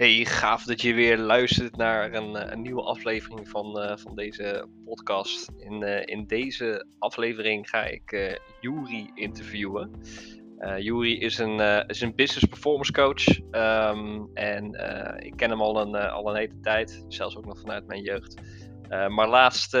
[0.00, 4.14] Hey, gaaf dat je weer luistert naar een, eh, een nieuwe aflevering van, uh, van
[4.14, 5.52] deze podcast.
[5.58, 9.90] In, uh, in deze aflevering ga ik uh, interviewen.
[10.78, 13.38] Juri is een, is een business performance coach.
[13.50, 14.64] Um, en
[15.18, 18.34] ik ken hem al een, al een hele tijd, zelfs ook nog vanuit mijn jeugd.
[18.88, 19.76] maar laatst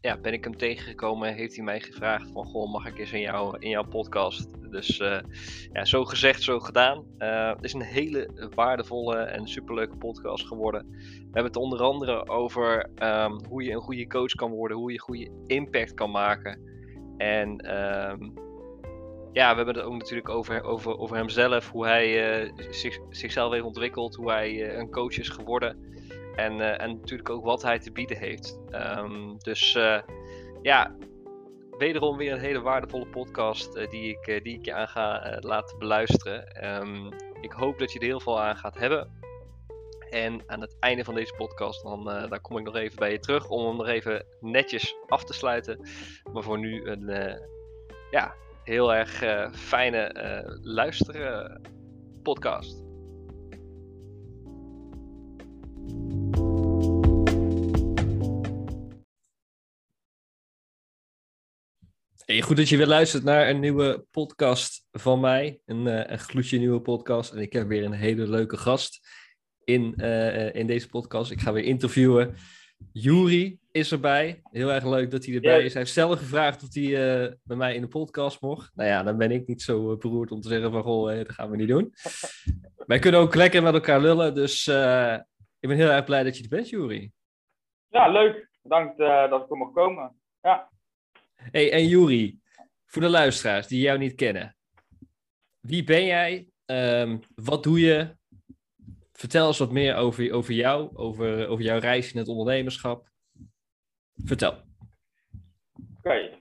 [0.00, 2.44] ja, ben ik hem tegengekomen en heeft hij mij gevraagd van...
[2.44, 4.70] Goh, mag ik eens in, jou, in jouw podcast?
[4.70, 5.18] Dus uh,
[5.72, 7.04] ja, zo gezegd, zo gedaan.
[7.18, 10.86] Uh, het is een hele waardevolle en superleuke podcast geworden.
[10.90, 14.76] We hebben het onder andere over um, hoe je een goede coach kan worden.
[14.76, 16.60] Hoe je goede impact kan maken.
[17.16, 18.32] En um,
[19.32, 21.70] ja, we hebben het ook natuurlijk over, over, over hemzelf.
[21.70, 24.14] Hoe hij zich, zichzelf heeft ontwikkeld.
[24.14, 25.88] Hoe hij een coach is geworden.
[26.36, 28.60] En, uh, en natuurlijk ook wat hij te bieden heeft.
[28.98, 30.00] Um, dus uh,
[30.62, 30.96] ja,
[31.78, 35.78] wederom weer een hele waardevolle podcast uh, die, ik, die ik je aan ga laten
[35.78, 36.70] beluisteren.
[36.80, 37.08] Um,
[37.40, 39.18] ik hoop dat je er heel veel aan gaat hebben.
[40.10, 43.18] En aan het einde van deze podcast, dan, dan kom ik nog even bij je
[43.18, 45.88] terug om hem nog even netjes af te sluiten.
[46.32, 47.38] Maar voor nu een
[48.10, 50.12] ja, heel erg fijne
[50.62, 51.60] luisteren
[52.22, 52.79] podcast.
[62.30, 65.60] Hey, goed dat je weer luistert naar een nieuwe podcast van mij.
[65.66, 67.32] Een, uh, een gloedje nieuwe podcast.
[67.32, 69.08] En ik heb weer een hele leuke gast
[69.64, 71.30] in, uh, in deze podcast.
[71.30, 72.34] Ik ga weer interviewen.
[72.92, 74.40] Juri is erbij.
[74.50, 75.72] Heel erg leuk dat hij erbij is.
[75.72, 78.70] Hij heeft zelf gevraagd of hij uh, bij mij in de podcast mocht.
[78.74, 80.82] Nou ja, dan ben ik niet zo beroerd om te zeggen van...
[80.82, 81.92] Goh, dat gaan we niet doen.
[82.90, 84.34] Wij kunnen ook lekker met elkaar lullen.
[84.34, 84.68] Dus
[85.58, 87.12] ik ben heel erg blij dat je er bent, Juri.
[87.88, 88.48] Ja, leuk.
[88.62, 90.14] Bedankt dat ik er mag komen.
[90.42, 90.70] Ja.
[91.40, 92.38] Hey, en Juri,
[92.86, 94.56] voor de luisteraars die jou niet kennen.
[95.60, 96.48] Wie ben jij?
[96.66, 98.16] Um, wat doe je?
[99.12, 103.08] Vertel eens wat meer over, over jou, over, over jouw reis in het ondernemerschap.
[104.14, 104.54] Vertel.
[105.96, 106.38] Oké.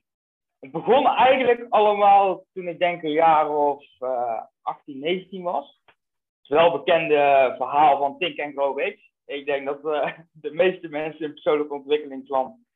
[0.59, 5.81] Het begon eigenlijk allemaal toen ik denk een jaar of uh, 18, 19 was.
[5.85, 5.95] Het
[6.41, 8.99] is wel een bekende verhaal van Think and Grow Rich.
[9.25, 12.67] Ik denk dat uh, de meeste mensen in persoonlijk ontwikkelingsland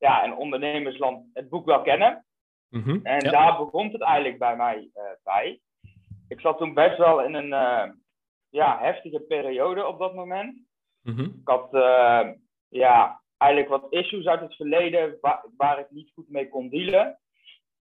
[0.00, 2.24] ja, en ondernemersland het boek wel kennen.
[2.68, 3.30] Mm -hmm, en ja.
[3.30, 5.60] daar begon het eigenlijk bij mij uh, bij.
[6.28, 7.92] Ik zat toen best wel in een uh,
[8.48, 10.58] ja, heftige periode op dat moment.
[11.02, 11.24] Mm -hmm.
[11.24, 12.28] Ik had uh,
[12.68, 17.18] ja, eigenlijk wat issues uit het verleden waar, waar, ik niet goed mee kon dealen.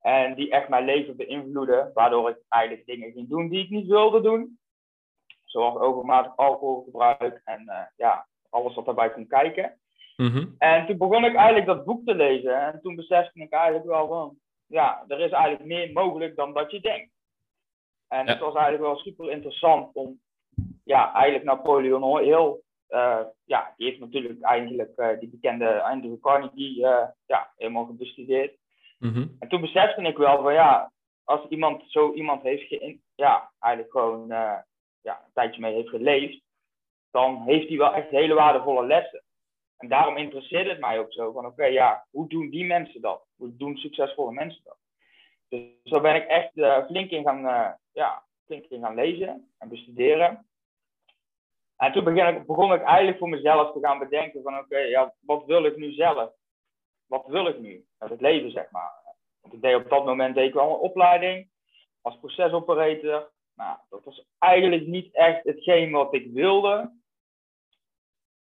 [0.01, 3.87] En die echt mijn leven beïnvloeden, waardoor ik eigenlijk dingen ging doen die ik niet
[3.87, 4.59] wilde doen.
[5.45, 9.81] Zoals overmatig alcoholgebruik en ja, alles wat daarbij kon kijken.
[10.21, 10.55] Mm-hmm.
[10.59, 12.67] En toen begon ik eigenlijk dat boek te lezen.
[12.67, 14.37] En toen besefte ik eigenlijk wel van,
[14.67, 17.13] ja, er is eigenlijk meer mogelijk dan dat je denkt.
[18.09, 18.33] En ja.
[18.33, 20.21] het was eigenlijk wel super interessant om,
[20.85, 26.79] ja, eigenlijk Napoleon heel, uh, ja, die heeft natuurlijk eigenlijk uh, die bekende Andrew Carnegie,
[26.79, 28.57] uh, ja, helemaal gebestudeerd.
[28.99, 29.37] Mm-hmm.
[29.39, 30.93] En toen besefte ik wel van, ja,
[31.25, 34.67] als iemand zo iemand heeft, ge ja, eigenlijk gewoon, ja,
[35.25, 36.43] een tijdje mee heeft geleefd,
[37.11, 39.23] dan heeft hij wel echt hele waardevolle lessen.
[39.81, 43.27] En daarom interesseerde het mij ook zo van, oké, ja, hoe doen die mensen dat?
[43.37, 44.77] Hoe doen succesvolle mensen dat?
[45.49, 49.53] Dus zo ben ik echt uh, flink, in gaan, uh, ja, flink in gaan lezen
[49.59, 50.47] en bestuderen.
[51.77, 55.15] En toen begon ik, begon ik eigenlijk voor mezelf te gaan bedenken van, oké, ja,
[55.21, 56.33] wat wil ik nu zelf?
[57.07, 58.93] Wat wil ik nu met het leven, zeg maar?
[59.41, 61.51] Want ik deed op dat moment deed ik wel een opleiding
[62.01, 63.31] als procesoperator.
[63.55, 67.00] Nou, dat was eigenlijk niet echt hetgeen wat ik wilde.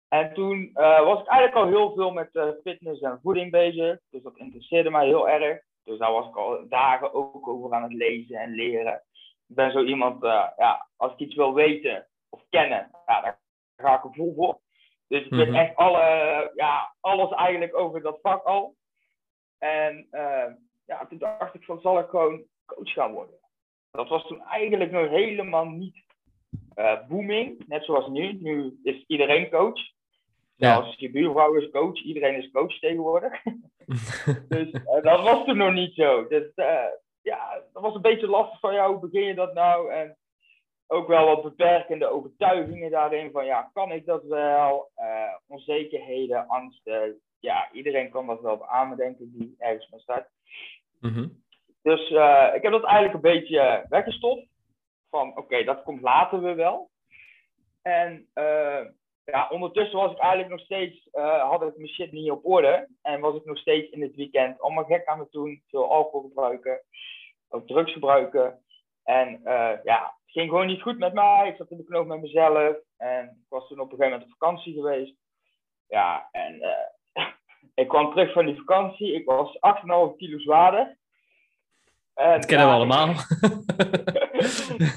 [0.08, 3.98] En toen uh, was ik eigenlijk al heel veel met uh, fitness en voeding bezig.
[4.10, 5.60] Dus dat interesseerde mij heel erg.
[5.84, 9.02] Dus daar was ik al dagen ook over aan het lezen en leren.
[9.48, 13.38] Ik ben zo iemand, uh, ja, als ik iets wil weten of kennen, ja, daar
[13.76, 14.60] ga ik er vol voor.
[15.08, 15.62] Dus ik weet mm -hmm.
[15.62, 18.74] echt alle, ja, alles eigenlijk over dat vak al.
[19.58, 20.08] En
[20.86, 23.34] ja, toen dacht ik van, zal ik gewoon coach gaan worden?
[23.90, 26.04] Dat was toen eigenlijk nog helemaal niet
[27.08, 28.32] booming, net zoals nu.
[28.32, 29.94] Nu is iedereen coach.
[30.56, 30.76] Ja.
[30.76, 33.42] Als je buurvrouw is coach, iedereen is coach tegenwoordig.
[34.48, 36.26] dus uh, dat was toen nog niet zo.
[36.28, 36.84] Dus uh,
[37.22, 39.92] ja, dat was een beetje lastig van, ja, hoe begin je dat nou?
[39.92, 40.16] En
[40.86, 44.90] ook wel wat beperkende overtuigingen daarin van, ja, kan ik dat wel?
[44.96, 47.20] Uh, onzekerheden, angsten.
[47.40, 50.28] Ja, iedereen kan dat wel beamen, denk ik, die ergens mee staat.
[51.00, 51.44] Mm -hmm.
[51.82, 52.10] Dus
[52.54, 54.46] ik heb dat eigenlijk een beetje weggestopt.
[55.10, 56.90] Van, oké, okay, dat komt later weer wel.
[57.82, 58.28] En
[59.32, 62.88] ja, ondertussen was ik eigenlijk nog steeds, uh, had ik mijn shit niet op orde.
[63.02, 65.62] En was ik nog steeds in het weekend allemaal gek aan het doen.
[65.68, 66.80] Veel alcohol gebruiken,
[67.48, 68.60] ook drugs gebruiken.
[69.02, 71.48] En uh, ja, het ging gewoon niet goed met mij.
[71.48, 72.76] Ik zat in de knoop met mezelf.
[72.96, 75.14] En ik was toen op een gegeven moment op vakantie geweest.
[75.88, 77.26] Ja, en uh,
[77.82, 79.14] ik kwam terug van die vakantie.
[79.14, 79.58] Ik was
[80.10, 80.96] 8,5 kilo zwaarder.
[82.16, 83.06] En, dat kennen we allemaal.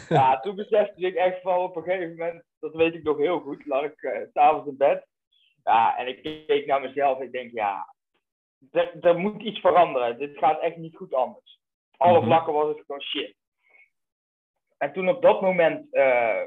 [0.09, 3.39] ja, toen besefte ik echt van op een gegeven moment, dat weet ik nog heel
[3.39, 5.07] goed, lag ik uh, s'avonds in bed.
[5.63, 7.93] Ja, en ik keek naar mezelf en ik denk, ja,
[9.01, 10.17] er, moet iets veranderen.
[10.17, 11.59] Dit gaat echt niet goed anders.
[11.97, 12.25] Alle mhm.
[12.25, 13.35] vlakken was het gewoon shit.
[14.77, 16.41] En toen op dat moment, uh,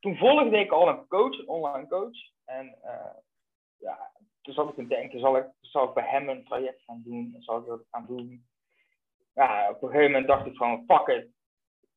[0.00, 2.16] toen volgde ik al een coach, een online coach.
[2.44, 3.16] En uh,
[3.78, 4.10] ja,
[4.42, 7.36] toen zat ik te denken, zal ik, zal ik bij hem een traject gaan doen?
[7.38, 8.46] Zal ik dat gaan doen?
[9.34, 11.28] Ja, op een gegeven moment dacht ik van, fuck it.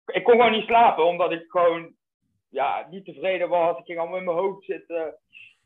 [0.06, 1.96] Ik kon gewoon niet slapen, omdat ik gewoon
[2.50, 3.78] ja, niet tevreden was.
[3.78, 5.18] Ik ging allemaal in mijn hoofd zitten.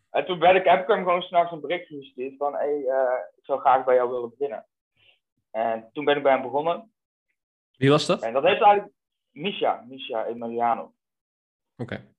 [0.10, 2.78] En toen werd ik, heb ik hem gewoon s'nachts een berichtje gestuurd van, hé, hey,
[2.78, 4.66] uh, ik zou graag bij jou willen beginnen.
[5.52, 6.92] En toen ben ik bij hem begonnen.
[7.78, 8.22] Wie was dat?
[8.22, 8.94] En dat heeft eigenlijk
[9.32, 10.94] Misha, Misha Emiliano.
[11.78, 12.10] Oké.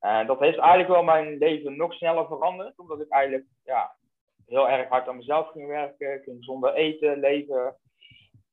[0.00, 3.96] En dat heeft eigenlijk wel mijn leven nog sneller veranderd, omdat ik eigenlijk ja,
[4.46, 7.76] heel erg hard aan mezelf ging werken, ging zonder eten, leven.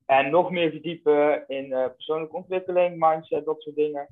[0.08, 4.08] En nog meer verdiepen in uh, persoonlijke ontwikkeling, mindset, dat soort dingen.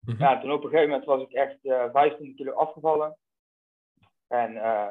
[0.00, 3.16] Mm Ja, toen op een gegeven moment was ik echt uh, eh, 15 kilo afgevallen.
[4.28, 4.90] En uh,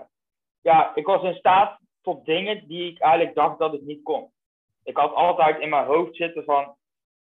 [0.62, 4.32] ja, ik was in staat tot dingen die ik eigenlijk dacht dat ik niet kon.
[4.84, 6.76] Ik had altijd in mijn hoofd zitten van,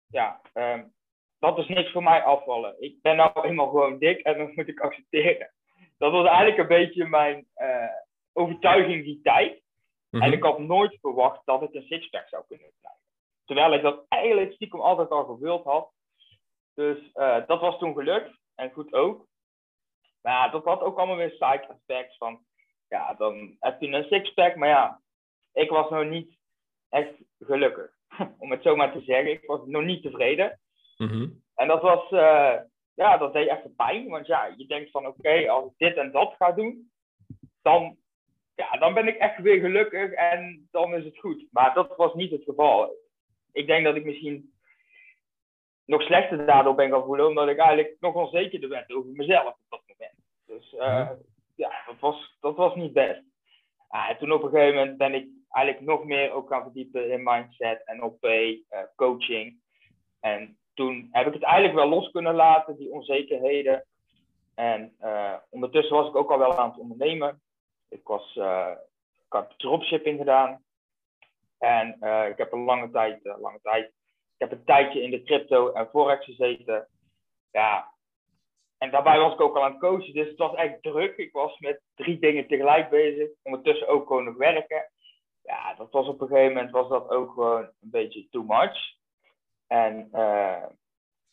[0.07, 0.93] ja, um,
[1.39, 2.75] dat is niks voor mij afvallen.
[2.79, 5.51] Ik ben nou eenmaal gewoon dik en dat moet ik accepteren.
[5.97, 7.89] Dat was eigenlijk een beetje mijn uh,
[8.33, 9.61] overtuiging die tijd.
[10.09, 10.23] Mhm.
[10.23, 13.05] En ik had nooit verwacht dat ik een sixpack zou kunnen krijgen.
[13.47, 15.91] Terwijl ik dat eigenlijk stiekem altijd al gewild had.
[16.73, 18.39] Dus uh, dat was toen gelukt.
[18.55, 19.27] En goed ook.
[20.21, 22.45] Maar ja, dat had ook allemaal weer side effects van...
[22.87, 24.55] Ja, dan heb je een sixpack.
[24.55, 25.01] Maar ja,
[25.53, 26.37] ik was nog niet
[26.89, 27.91] echt gelukkig.
[28.39, 29.31] Om het zo maar te zeggen.
[29.31, 30.59] Ik was nog niet tevreden.
[30.97, 31.29] Mhm.
[31.55, 32.55] En dat was, uh,
[32.93, 34.07] ja, dat deed echt pijn.
[34.07, 36.91] Want ja, je denkt van oké, als ik dit en dat ga doen,
[37.61, 37.97] dan,
[38.55, 41.47] ja, dan ben ik echt weer gelukkig en dan is het goed.
[41.51, 42.95] Maar dat was niet het geval.
[43.57, 44.53] Ik denk dat ik misschien
[45.85, 49.57] nog slechter daardoor ben gaan voelen, omdat ik eigenlijk nog onzekerder werd over mezelf op
[49.69, 50.17] dat moment.
[50.45, 51.09] Dus uh,
[51.55, 53.21] ja, dat was, dat was niet best.
[53.89, 57.23] en toen op een gegeven moment ben ik eigenlijk nog meer ook gaan verdiepen in
[57.23, 58.57] mindset en op uh,
[58.95, 59.59] coaching.
[60.19, 63.85] En toen heb ik het eigenlijk wel los kunnen laten, die onzekerheden.
[64.55, 67.41] En uh, ondertussen was ik ook al wel aan het ondernemen.
[67.89, 68.71] Ik, was, uh,
[69.25, 70.63] ik had dropshipping gedaan.
[71.57, 75.23] En uh, ik heb een lange tijd, lange tijd, ik heb een tijdje in de
[75.23, 76.87] crypto en forex gezeten.
[77.51, 77.91] Ja,
[78.77, 81.17] en daarbij was ik ook al aan het coachen, dus het was echt druk.
[81.17, 83.29] Ik was met drie dingen tegelijk bezig.
[83.43, 84.91] Ondertussen ook gewoon nog werken.
[85.41, 88.95] Ja, dat was op een gegeven moment was dat ook gewoon een beetje too much.
[89.67, 90.65] En uh,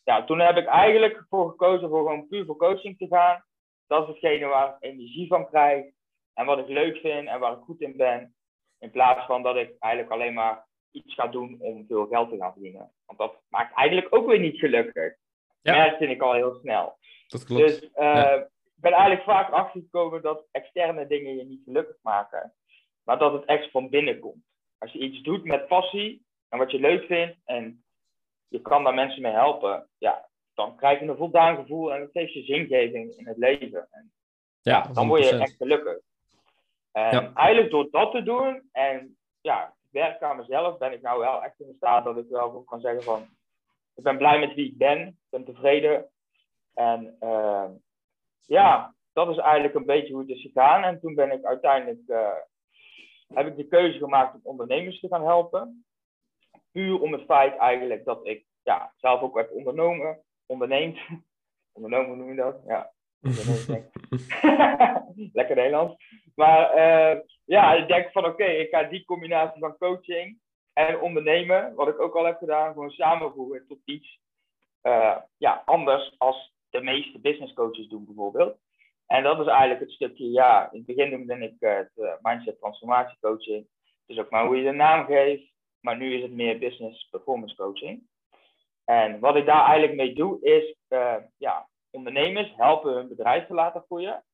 [0.02, 3.44] ja, toen heb ik eigenlijk voor gekozen voor gewoon puur voor coaching te gaan.
[3.86, 5.84] Dat is hetgene waar ik energie van krijg.
[6.34, 8.34] En wat ik leuk vind en waar ik goed in ben.
[8.84, 12.36] In plaats van dat ik eigenlijk alleen maar iets ga doen om veel geld te
[12.36, 12.92] gaan verdienen.
[13.06, 15.14] Want dat maakt eigenlijk ook weer niet gelukkig.
[15.62, 15.84] Ja.
[15.88, 16.98] Dat vind ik al heel snel.
[17.26, 17.62] Dat klopt.
[17.62, 22.54] Dus uh, ik ben eigenlijk vaak achtergekomen dat externe dingen je niet gelukkig maken.
[23.02, 24.44] Maar dat het echt van binnen komt.
[24.78, 27.84] Als je iets doet met passie en wat je leuk vindt en
[28.48, 32.10] je kan daar mensen mee helpen, ja, dan krijg je een voldaan gevoel en dat
[32.10, 33.88] geeft je zingeving in het leven.
[33.90, 34.12] En,
[34.60, 35.98] ja, dan word je echt gelukkig.
[36.94, 41.42] En eigenlijk door dat te doen en ja, werken aan mezelf, ben ik nou wel
[41.42, 43.28] echt in staat dat ik wel kan zeggen van,
[43.94, 46.08] ik ben blij met wie ik ben, ik ben tevreden.
[46.74, 47.68] En uh,
[48.46, 50.82] ja, dat is eigenlijk een beetje hoe het is gegaan.
[50.82, 52.36] En toen ben ik uiteindelijk, uh,
[53.34, 55.84] heb ik de keuze gemaakt om ondernemers te gaan helpen
[56.74, 60.98] puur om het feit eigenlijk dat ik ja, zelf ook heb ondernomen, onderneemd.
[61.76, 62.56] ondernomen noem je dat?
[62.66, 62.93] Ja.
[65.38, 65.94] Lekker Nederlands.
[66.34, 70.38] Maar uh, ja, ik denk van oké, ik ga die combinatie van coaching
[70.72, 74.18] en ondernemen, wat ik ook al heb gedaan, gewoon samenvoegen tot iets
[74.82, 78.56] uh, ja, anders als de meeste business coaches doen bijvoorbeeld.
[79.06, 82.58] En dat is eigenlijk het stukje, ja, in het begin noemde ik het uh, mindset
[82.58, 83.66] transformatie coaching.
[84.06, 87.56] Dus ook maar hoe je de naam geeft, maar nu is het meer business performance
[87.56, 88.02] coaching.
[88.84, 93.54] En wat ik daar eigenlijk mee doe, is uh, ja, ondernemers helpen hun bedrijf te
[93.54, 94.24] laten groeien.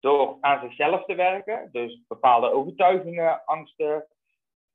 [0.00, 4.06] Door aan zichzelf te werken, dus bepaalde overtuigingen, angsten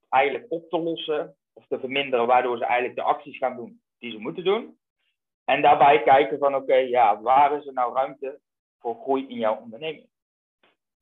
[0.10, 4.12] eigenlijk op te lossen of te verminderen, waardoor ze eigenlijk de acties gaan doen die
[4.12, 4.78] ze moeten doen.
[5.46, 8.40] En daarbij kijken van oké, ja, waar is er nou ruimte
[8.80, 10.10] voor groei in jouw onderneming?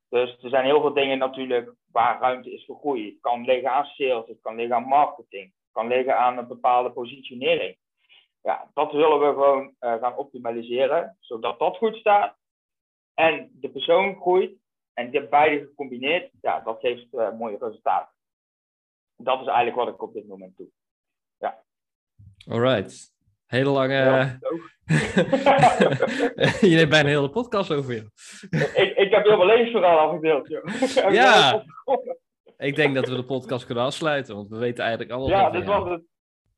[0.10, 3.06] Dus er zijn heel veel dingen natuurlijk waar ruimte is voor groei.
[3.06, 6.48] Het kan liggen aan sales, het kan liggen aan marketing, het kan liggen aan een
[6.48, 7.78] bepaalde positionering.
[8.46, 12.38] Ja, dat willen we gewoon gaan optimaliseren, zodat dat goed staat.
[13.14, 14.58] En de persoon groeit.
[14.94, 18.14] En die beide gecombineerd, ja, dat geeft mooie resultaten.
[19.18, 20.68] Dat is eigenlijk wat ik op dit moment doe.
[21.38, 21.64] Ja.
[22.50, 23.14] Alright.
[23.46, 23.94] Hele lange.
[23.94, 24.40] Ja,
[26.62, 28.10] je neemt bijna een hele podcast over je.
[28.76, 31.14] ik, ik heb heel mijn levensverhaal afgedeeld, joh.
[31.14, 31.64] ja.
[32.58, 35.30] ik denk dat we de podcast kunnen afsluiten, want we weten eigenlijk alles.
[35.30, 36.04] Ja, dit was het.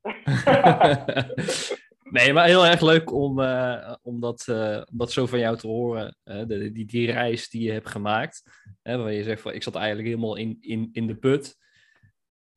[2.09, 4.47] nee, maar heel erg leuk om, uh, om, dat,
[4.89, 6.17] om dat zo van jou te horen.
[6.23, 8.43] De, die, die reis die je hebt gemaakt.
[8.81, 11.57] Waar je zegt van ik zat eigenlijk helemaal in, in, in de put.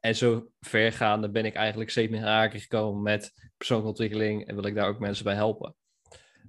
[0.00, 4.64] En zo vergaande ben ik eigenlijk steeds meer aanraking gekomen met persoonlijke ontwikkeling en wil
[4.64, 5.74] ik daar ook mensen bij helpen.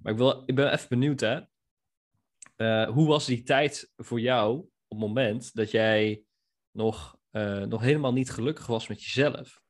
[0.02, 1.40] Maar ik, wil, ik ben even benieuwd, hè.
[2.86, 6.24] Hoe was die tijd voor jou op het moment dat jij
[6.72, 7.18] nog,
[7.68, 9.62] nog helemaal niet gelukkig was met jezelf?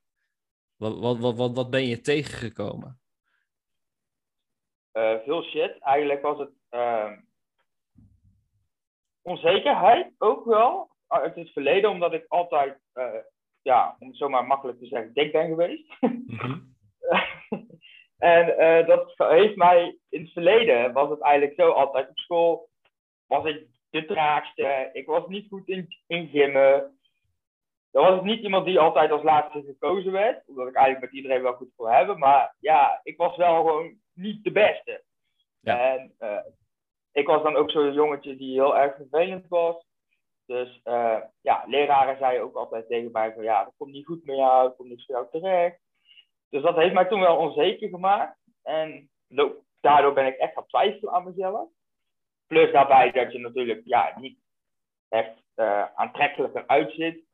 [0.75, 3.00] Wat, wat, wat, wat ben je tegengekomen?
[4.93, 5.77] Uh, veel shit.
[5.79, 7.19] Eigenlijk was het ehm,
[9.21, 12.77] onzekerheid ook wel uit het verleden, omdat ik altijd
[13.61, 15.97] ja, om het zomaar makkelijk te zeggen, dik ben geweest.
[15.99, 16.59] Mhm.
[18.17, 22.69] en uh, dat heeft mij in het verleden, was het eigenlijk zo, altijd op school
[23.27, 24.89] was ik de traagste.
[24.93, 26.99] Ik was niet goed in, in gymmen.
[27.91, 31.21] Dan was ik niet iemand die altijd als laatste gekozen werd, omdat ik eigenlijk met
[31.21, 32.19] iedereen wel goed voor hebben.
[32.19, 35.03] Maar ja, ik was wel gewoon niet de beste.
[35.59, 35.93] Ja.
[35.93, 36.45] En uh,
[37.11, 39.85] ik was dan ook zo'n jongetje die heel erg vervelend was.
[40.45, 44.25] Dus uh, ja, leraren zeiden ook altijd tegen mij van ja, dat komt niet goed
[44.25, 45.79] met jou, dat komt niet voor jou terecht.
[46.49, 48.37] Dus dat heeft mij toen wel onzeker gemaakt.
[48.63, 49.09] En
[49.79, 51.69] daardoor ben ik echt gaan twijfelen aan mezelf.
[52.47, 54.39] Plus daarbij dat je natuurlijk ja, niet
[55.09, 57.25] echt uh, aantrekkelijker uitziet.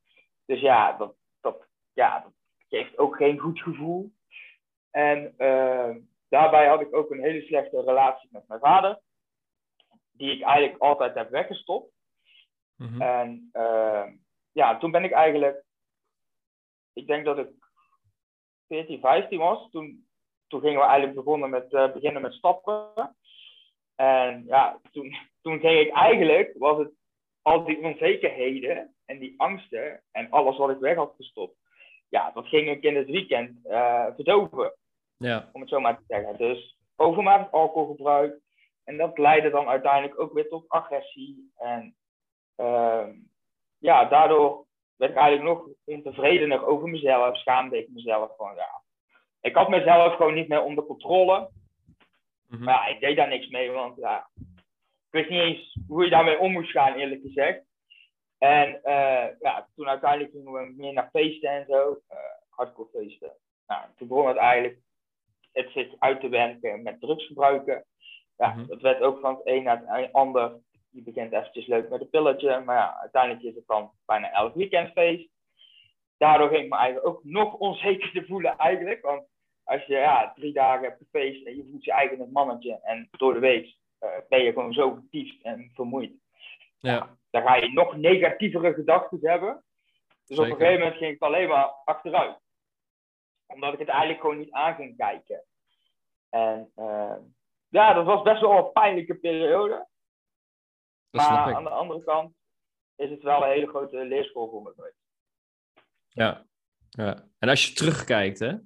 [0.46, 2.32] Dus ja dat, dat, ja, dat
[2.70, 4.12] geeft ook geen goed gevoel.
[4.92, 5.96] En uh,
[6.30, 9.00] daarbij had ik ook een hele slechte relatie met mijn vader.
[10.12, 11.92] Die ik eigenlijk altijd heb weggestopt.
[12.76, 13.02] Mhm.
[13.02, 14.06] En uh,
[14.52, 15.64] ja, toen ben ik eigenlijk,
[16.94, 17.50] ik denk dat ik
[18.68, 19.70] 14, 15 was.
[19.70, 20.08] Toen,
[20.48, 23.16] toen gingen we eigenlijk begonnen met, uh, beginnen met stappen.
[23.96, 26.92] En ja, toen, toen ging ik eigenlijk, was het
[27.42, 31.56] al die onzekerheden en die angsten en alles wat ik weg had gestopt.
[32.10, 34.74] Ja, dat ging ik in het weekend uh, verdoven.
[35.18, 35.50] Ja.
[35.52, 36.38] Om het zo maar te zeggen.
[36.38, 38.40] Dus overmatig alcoholgebruik.
[38.84, 41.96] En dat leidde dan uiteindelijk ook weer tot agressie en
[42.58, 43.14] Ehm,
[43.78, 47.38] ja, daardoor werd ik eigenlijk nog ontevredener over mezelf.
[47.38, 48.82] Schaamde ik mezelf van, ja.
[49.42, 51.50] Ik had mezelf gewoon niet meer onder controle.
[52.48, 52.64] Mhm.
[52.64, 56.10] Maar ja, ik deed daar niks mee, want ja, ik wist niet eens hoe je
[56.10, 57.66] daarmee om moest gaan, eerlijk gezegd.
[58.38, 62.18] En uh, ja, toen uiteindelijk gingen we meer naar feesten en zo, uh,
[62.50, 63.32] hardcore feesten.
[63.68, 64.80] Nou, toen begon het eigenlijk
[65.58, 67.86] het zich uit te werken met drugsgebruiken.
[68.38, 70.60] Ja, mm dat werd ook van het een naar het ander
[70.98, 74.56] je begint eventjes leuk met een pilletje, maar ja, uiteindelijk is het dan bijna elk
[74.56, 75.30] weekendfeest.
[76.18, 79.28] Daardoor ging ik me eigenlijk ook nog onzeker voelen eigenlijk, want
[79.64, 83.08] als je ja, drie dagen hebt gefeest en je voelt je eigen een mannetje en
[83.12, 86.12] door de week uh, ben je gewoon zo getiefd en vermoeid.
[86.80, 87.18] Ja.
[87.30, 89.64] Dan ga je nog negatievere gedachten hebben.
[90.26, 92.38] Dus op een gegeven moment ging ik alleen maar achteruit.
[93.48, 95.44] Omdat ik het eigenlijk gewoon niet aan ging kijken.
[96.30, 97.16] En uh,
[97.68, 99.88] ja, dat was best wel een pijnlijke periode
[101.18, 102.36] maar aan de andere kant
[102.96, 104.98] is het wel een hele grote leerschool voor me geweest.
[106.08, 106.46] Ja.
[106.90, 107.28] ja.
[107.40, 108.58] En als je terugkijkt, hè,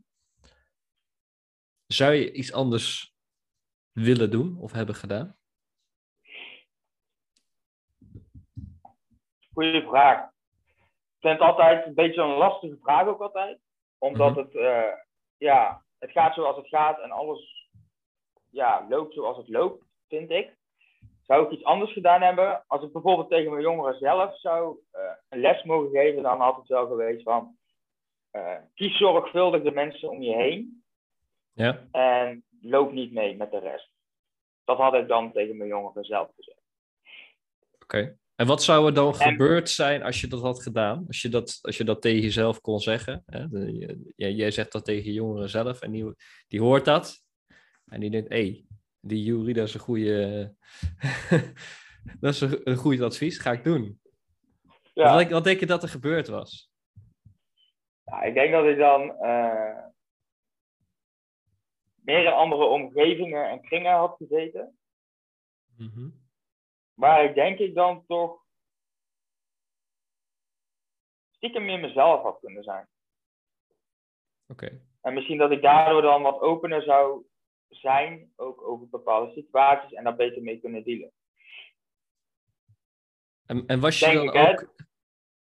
[1.87, 3.15] zou je iets anders
[3.91, 5.37] willen doen of hebben gedaan?
[9.53, 10.29] Goeie vraag.
[10.29, 13.59] Ik vind het altijd een beetje een lastige vraag ook altijd.
[14.01, 14.39] Omdat mhm.
[14.39, 14.93] het, uh,
[15.37, 17.69] ja, het gaat zoals het gaat en alles
[18.49, 20.55] ja, loopt zoals het loopt, vind ik.
[21.23, 22.63] Zou ik iets anders gedaan hebben?
[22.67, 26.55] Als ik bijvoorbeeld tegen mijn jongeren zelf zou uh, een les mogen geven, dan had
[26.55, 27.57] het wel geweest van
[28.31, 30.83] uh, kies zorgvuldig de mensen om je heen.
[31.53, 31.87] Ja.
[31.91, 33.89] En loop niet mee met de rest.
[34.63, 36.61] Dat had ik dan tegen mijn jongeren zelf gezegd.
[37.81, 38.17] Oké.
[38.41, 41.03] En wat zou er dan gebeurd zijn als je dat had gedaan?
[41.07, 43.23] Als je dat, als je dat tegen jezelf kon zeggen?
[43.25, 43.45] Hè?
[44.15, 46.15] jij, jij zegt dat tegen jongeren zelf en die,
[46.47, 47.23] die hoort dat.
[47.85, 48.65] En die denkt, hé, hey,
[48.99, 50.53] die Jury, dat is een goede,
[52.19, 54.01] dat is een, goed advies, ga ik doen.
[54.93, 55.15] Ja.
[55.15, 56.71] Wat, wat, denk je dat er gebeurd was?
[58.03, 59.85] Ja, ik denk dat ik dan uh,
[62.03, 64.77] meer in andere omgevingen en kringen had gezeten.
[65.77, 66.20] Mm
[67.01, 68.43] Maar ik denk ik dan toch
[71.31, 72.87] stiekem meer mezelf had kunnen zijn.
[74.47, 74.81] Oké.
[75.01, 77.25] En misschien dat ik daardoor dan wat opener zou
[77.69, 81.11] zijn, ook over bepaalde situaties en daar beter mee kunnen dealen.
[83.45, 84.51] En, en was je Denk dan ik, hè?
[84.51, 84.73] ook...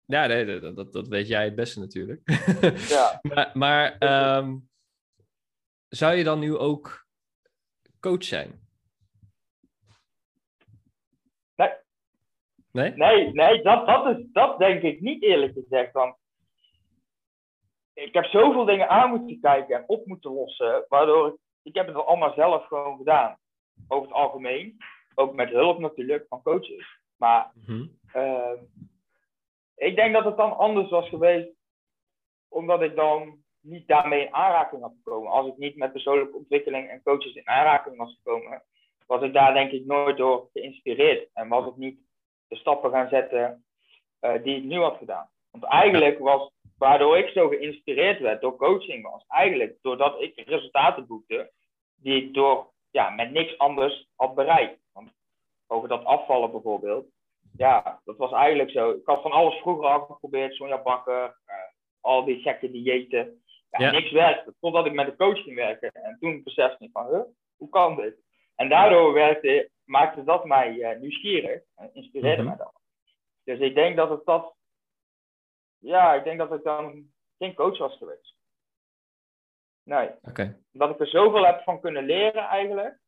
[0.06, 2.22] Ja, nee, dat, dat, dat weet jij het beste natuurlijk.
[2.96, 3.20] Ja.
[3.34, 4.58] maar maar ehm,
[5.88, 7.08] zou je dan nu ook
[8.00, 8.68] coach zijn?
[11.60, 11.72] Nee.
[12.72, 12.92] Nee?
[12.96, 15.92] Nee, nee dat, dat, is, dat denk ik niet eerlijk gezegd.
[15.94, 16.16] Want
[17.94, 21.86] ik heb zoveel dingen aan moeten kijken en op moeten lossen, waardoor ik, ik heb
[21.86, 23.38] het wel allemaal zelf gewoon gedaan.
[23.88, 24.78] Over het algemeen.
[25.16, 27.00] Ook met hulp natuurlijk van coaches.
[27.18, 27.86] Maar Mhm.
[28.12, 28.52] eh,
[29.76, 31.50] ik denk dat het dan anders was geweest,
[32.48, 35.32] omdat ik dan niet daarmee in aanraking had gekomen.
[35.32, 38.64] Als ik niet met persoonlijke ontwikkeling en coaches in aanraking was gekomen,
[39.08, 41.30] was ik daar denk ik nooit door geïnspireerd.
[41.34, 42.00] En was ik niet
[42.50, 43.64] de stappen gaan zetten
[44.20, 45.30] eh, die ik nu had gedaan.
[45.52, 51.08] Want eigenlijk was, waardoor ik zo geïnspireerd werd door coaching, was eigenlijk doordat ik resultaten
[51.08, 51.52] boekte
[51.96, 54.80] die ik door, ja, met niks anders had bereikt.
[54.94, 55.12] Want
[55.68, 57.06] over dat afvallen bijvoorbeeld,
[57.58, 58.92] ja, dat was eigenlijk zo.
[58.92, 61.56] Ik had van alles vroeger al geprobeerd, Sonja Bakker, eh,
[62.02, 63.42] al die gekke diëten.
[63.70, 63.92] Ja, Ja.
[63.92, 65.92] Niks werkte, totdat ik met de coach ging werken.
[65.92, 67.22] En toen besefte ik van, huh,
[67.58, 68.16] hoe kan dit?
[68.56, 72.48] En daardoor werkte, maakte dat mij eh, nieuwsgierig en inspireerde Mhm.
[72.50, 72.74] mij dat.
[73.44, 74.56] Dus ik denk dat het dat,
[75.78, 78.36] ja, ik denk dat ik dan geen coach was geweest.
[79.84, 80.64] Nee, Oké.
[80.72, 83.00] dat ik er zoveel heb van kunnen leren eigenlijk,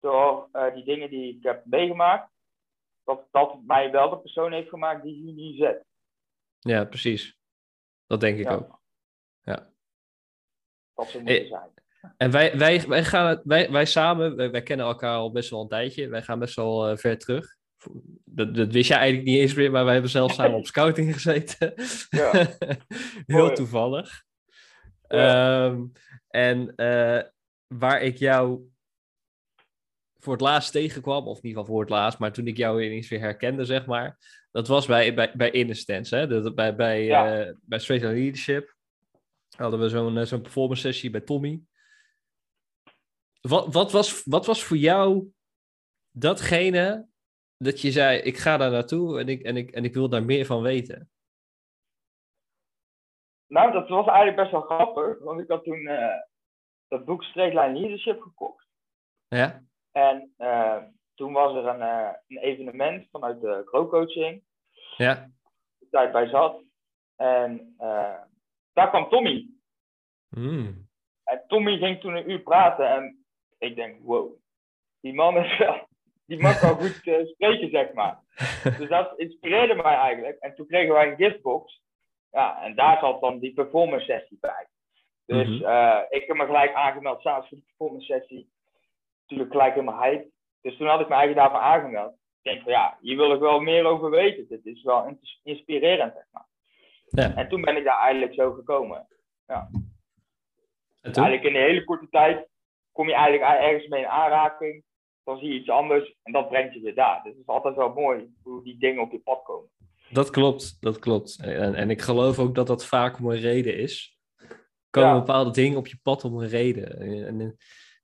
[0.00, 2.32] door eh, die dingen die ik heb meegemaakt,
[3.04, 5.84] dat dat mij wel de persoon heeft gemaakt die hier nu zit.
[6.58, 7.38] Ja, precies.
[8.06, 8.54] Dat denk ik Ja.
[8.54, 8.80] ook.
[9.42, 9.72] Ja.
[10.94, 11.73] Dat ze moeten Eh, zijn.
[12.16, 15.60] En wij, wij, wij, gaan wij, wij samen, wij, wij kennen elkaar al best wel
[15.60, 16.08] een tijdje.
[16.08, 17.56] Wij gaan best wel eh, ver terug.
[18.24, 21.12] Dat, dat wist je eigenlijk niet eens meer, maar wij hebben zelf samen op scouting
[21.12, 21.74] gezeten.
[22.10, 22.30] Ja.
[23.26, 23.54] Heel Mooi.
[23.54, 24.22] toevallig.
[25.08, 25.64] Ja.
[25.66, 25.82] Ehm,
[26.28, 27.22] en eh,
[27.66, 28.60] waar ik jou
[30.18, 32.82] voor het laatst tegenkwam, of in ieder geval voor het laatst, maar toen ik jou
[32.82, 34.18] ineens weer herkende, zeg maar,
[34.50, 35.50] dat was bij, bij, bij
[36.10, 36.26] hè?
[36.26, 37.40] Dat, bij, bij, Ja.
[37.40, 38.74] eh, bij Straight Leadership
[39.56, 41.60] hadden we zo'n zo'n performance sessie bij Tommy.
[43.48, 45.32] Wat, wat, was, wat was voor jou
[46.10, 47.08] datgene
[47.56, 50.24] dat je zei, ik ga daar naartoe en ik, en ik, en ik wil daar
[50.24, 51.10] meer van weten?
[53.46, 56.20] Nou, dat was eigenlijk best wel grappig, want ik had toen eh,
[56.88, 58.66] dat boek Straight Line Leadership gekocht.
[59.28, 59.62] Ja?
[59.92, 60.82] En eh,
[61.14, 64.42] toen was er een, eh, een evenement vanuit de Grow Coaching,
[64.96, 65.30] Ja?
[65.90, 66.62] waar ik bij zat.
[67.16, 67.74] En
[68.72, 69.48] daar kwam Tommy.
[70.28, 70.88] Hmm.
[71.24, 73.23] En Tommy ging toen een uur praten en
[73.58, 74.32] ik denk, wow,
[75.00, 75.88] die man is wel,
[76.26, 78.22] die man kan goed eh, spreken, zeg maar.
[78.78, 80.38] Dus dat inspireerde mij eigenlijk.
[80.38, 81.82] En toen kregen wij een giftbox.
[82.30, 84.66] Ja, en daar zat dan die performance sessie bij.
[85.26, 85.64] Dus Mhm.
[85.64, 88.50] eh, ik heb me gelijk aangemeld s'avonds voor de performance sessie.
[89.20, 90.28] Natuurlijk gelijk helemaal hype.
[90.60, 92.12] Dus toen had ik me eigenlijk daarvoor aangemeld.
[92.12, 94.48] Ik denk van ja, hier wil ik wel meer over weten.
[94.48, 96.46] Dit is wel ins- inspirerend, zeg maar.
[97.06, 97.34] Ja.
[97.36, 99.06] En toen ben ik daar eigenlijk zo gekomen.
[99.46, 101.24] En toen?
[101.24, 102.48] Eigenlijk in een hele korte tijd
[102.94, 104.82] kom je eigenlijk ergens mee in aanraking.
[105.24, 107.20] Dan zie je iets anders en dat brengt je weer daar.
[107.22, 109.70] Dus het is altijd wel mooi hoe die dingen op je pad komen.
[110.10, 111.38] Dat klopt, dat klopt.
[111.42, 114.18] En, en ik geloof ook dat dat vaak om een reden is.
[114.38, 114.56] Er
[114.90, 115.18] komen Ja.
[115.18, 117.00] bepaalde dingen op je pad om een reden.
[117.00, 117.56] En, en,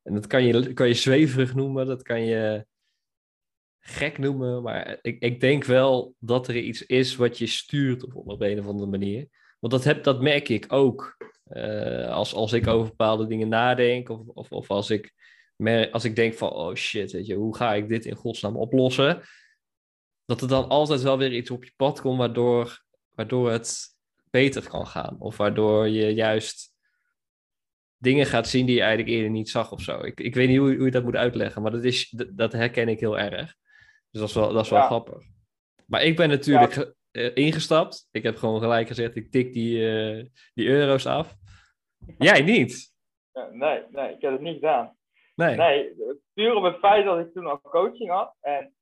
[0.02, 2.66] en dat kan je, kan je zweverig noemen, dat kan je
[3.80, 4.62] gek noemen.
[4.62, 8.58] Maar ik, ik denk wel dat er iets is wat je stuurt op, op een
[8.58, 9.28] of andere manier.
[9.60, 11.16] Want dat, heb, dat merk ik ook.
[11.44, 15.12] Eh, als, als ik over bepaalde dingen nadenk, of, of, of als, ik
[15.90, 19.22] als ik denk van, oh shit, weet je, hoe ga ik dit in godsnaam oplossen?
[20.24, 23.78] Dat er dan altijd wel weer iets op je pad komt waardoor, waardoor het
[24.30, 25.16] beter kan gaan.
[25.18, 26.72] Of waardoor je juist
[27.96, 30.00] dingen gaat zien die je eigenlijk eerder niet zag of zo.
[30.00, 32.88] Ik, ik weet niet hoe, hoe je dat moet uitleggen, maar dat, is, dat, herken
[32.88, 33.54] ik heel erg.
[34.10, 34.86] Dus dat is wel, dat is wel Ja.
[34.86, 35.22] grappig.
[35.86, 38.08] Maar ik ben natuurlijk eh, ingestapt.
[38.10, 41.34] Ik heb gewoon gelijk gezegd, ik tik die, eh, die euro's af.
[42.18, 42.92] Jij niet?
[43.50, 44.96] Nee, nee, ik heb het niet gedaan.
[45.34, 45.56] Nee.
[45.56, 45.94] Nee,
[46.34, 48.34] puur op het feit dat ik toen al coaching had.
[48.40, 48.74] En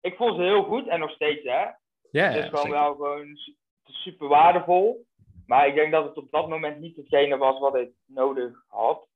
[0.00, 1.64] ik vond ze heel goed en nog steeds, hè.
[2.10, 2.70] Ja, Het is gewoon zeker.
[2.80, 5.06] wel gewoon su- super waardevol.
[5.46, 9.06] Maar ik denk dat het op dat moment niet hetgene was wat ik nodig had.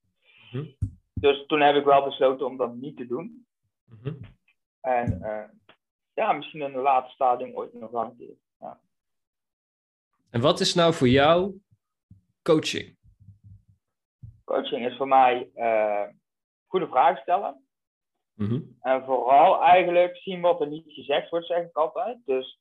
[0.53, 0.65] Mhm.
[1.15, 3.47] Dus toen heb ik wel besloten om dat niet te doen.
[3.85, 4.15] Mhm.
[4.81, 5.45] En eh,
[6.15, 8.37] ja, misschien in een later stadium ooit nog wel een keer.
[8.61, 8.81] Ja.
[10.31, 11.61] En wat is nou voor jou
[12.43, 12.97] coaching?
[14.45, 16.09] Coaching is voor mij eh,
[16.67, 17.67] goede vragen stellen.
[18.35, 18.61] Mhm.
[18.81, 22.19] En vooral eigenlijk zien wat er niet gezegd wordt, zeg ik altijd.
[22.25, 22.61] Dus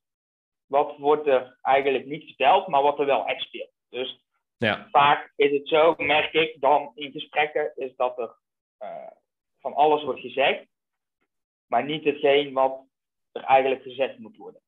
[0.66, 3.72] wat wordt er eigenlijk niet verteld, maar wat er wel echt speelt.
[3.90, 4.26] Dus
[4.58, 4.88] Ja.
[4.92, 8.36] Vaak is het zo, merk ik dan in gesprekken, is dat er
[8.80, 9.12] uh,
[9.60, 10.66] van alles wordt gezegd,
[11.68, 12.82] maar niet hetgeen wat
[13.32, 14.62] er eigenlijk gezegd moet worden.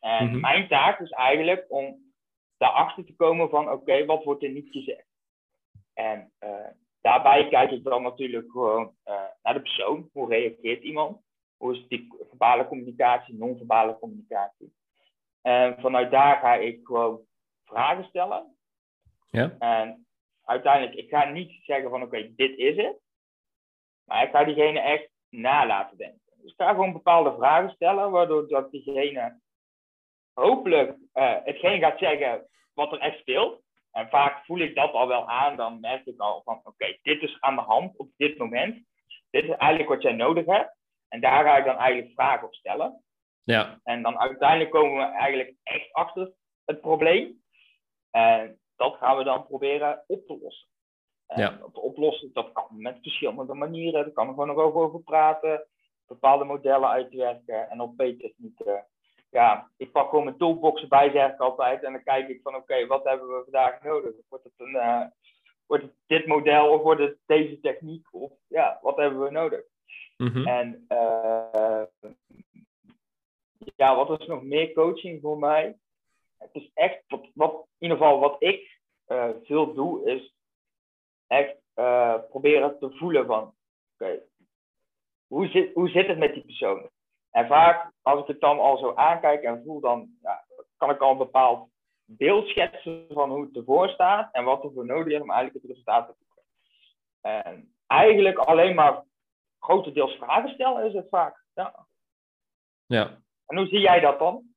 [0.00, 0.40] En Mhm.
[0.40, 2.12] mijn taak is eigenlijk om
[2.56, 5.06] daarachter te komen van, oké, wat wordt er niet gezegd?
[5.94, 6.66] En uh,
[7.00, 10.08] daarbij kijk ik dan natuurlijk gewoon uh, naar de persoon.
[10.12, 11.22] Hoe reageert iemand?
[11.56, 14.74] Hoe is die verbale communicatie, non-verbale communicatie?
[15.42, 17.20] En vanuit daar ga ik gewoon
[17.64, 18.56] vragen stellen.
[19.30, 19.56] Ja.
[19.58, 20.06] En
[20.44, 22.96] uiteindelijk, ik ga niet zeggen van oké, dit is het.
[24.04, 26.20] Maar ik ga diegene echt na laten denken.
[26.46, 29.40] Dus ik ga gewoon bepaalde vragen stellen, waardoor dat diegene
[30.32, 33.62] hopelijk uh, hetgeen gaat zeggen wat er echt speelt.
[33.90, 37.22] En vaak voel ik dat al wel aan, dan merk ik al van oké, dit
[37.22, 38.84] is aan de hand op dit moment.
[39.30, 40.76] Dit is eigenlijk wat jij nodig hebt.
[41.08, 43.02] En daar ga ik dan eigenlijk vragen op stellen.
[43.42, 43.80] Ja.
[43.82, 46.32] En dan uiteindelijk komen we eigenlijk echt achter
[46.64, 47.42] het probleem.
[48.10, 50.68] En dat gaan we dan proberen op te lossen.
[51.26, 51.58] En Ja.
[51.62, 54.04] op te oplossen, dat kan met verschillende manieren.
[54.04, 55.66] Daar kan er gewoon nog over praten.
[56.06, 58.86] Bepaalde modellen uitwerken en op P-technieken.
[59.30, 61.82] Ja, ik pak gewoon mijn toolbox erbij, zeg ik altijd.
[61.82, 64.12] En dan kijk ik van, oké, wat hebben we vandaag nodig?
[64.28, 65.06] Wordt het, een, eh,
[65.66, 68.08] wordt het dit model of wordt het deze techniek?
[68.10, 69.64] Of ja, wat hebben we nodig?
[70.16, 70.46] Mhm.
[70.46, 71.82] En eh,
[73.76, 75.78] ja, wat is nog meer coaching voor mij?
[76.38, 80.34] Het is echt, wat, wat in ieder geval wat ik eh, veel doe, is
[81.26, 81.56] echt
[82.28, 83.54] proberen te voelen van,
[83.92, 84.22] oké,
[85.26, 86.90] hoe, zit, hoe zit het met die persoon?
[87.30, 90.44] En vaak, als ik het dan al zo aankijk en voel, dan ja,
[90.76, 91.68] kan ik al een bepaald
[92.04, 95.62] beeld schetsen van hoe het ervoor staat en wat er voor nodig is om eigenlijk
[95.62, 96.42] het resultaat te boeken.
[97.20, 99.04] En eigenlijk alleen maar
[99.58, 101.44] grotendeels vragen stellen is het vaak.
[101.54, 101.86] Ja.
[102.86, 103.22] Ja.
[103.46, 104.54] En hoe zie jij dat dan?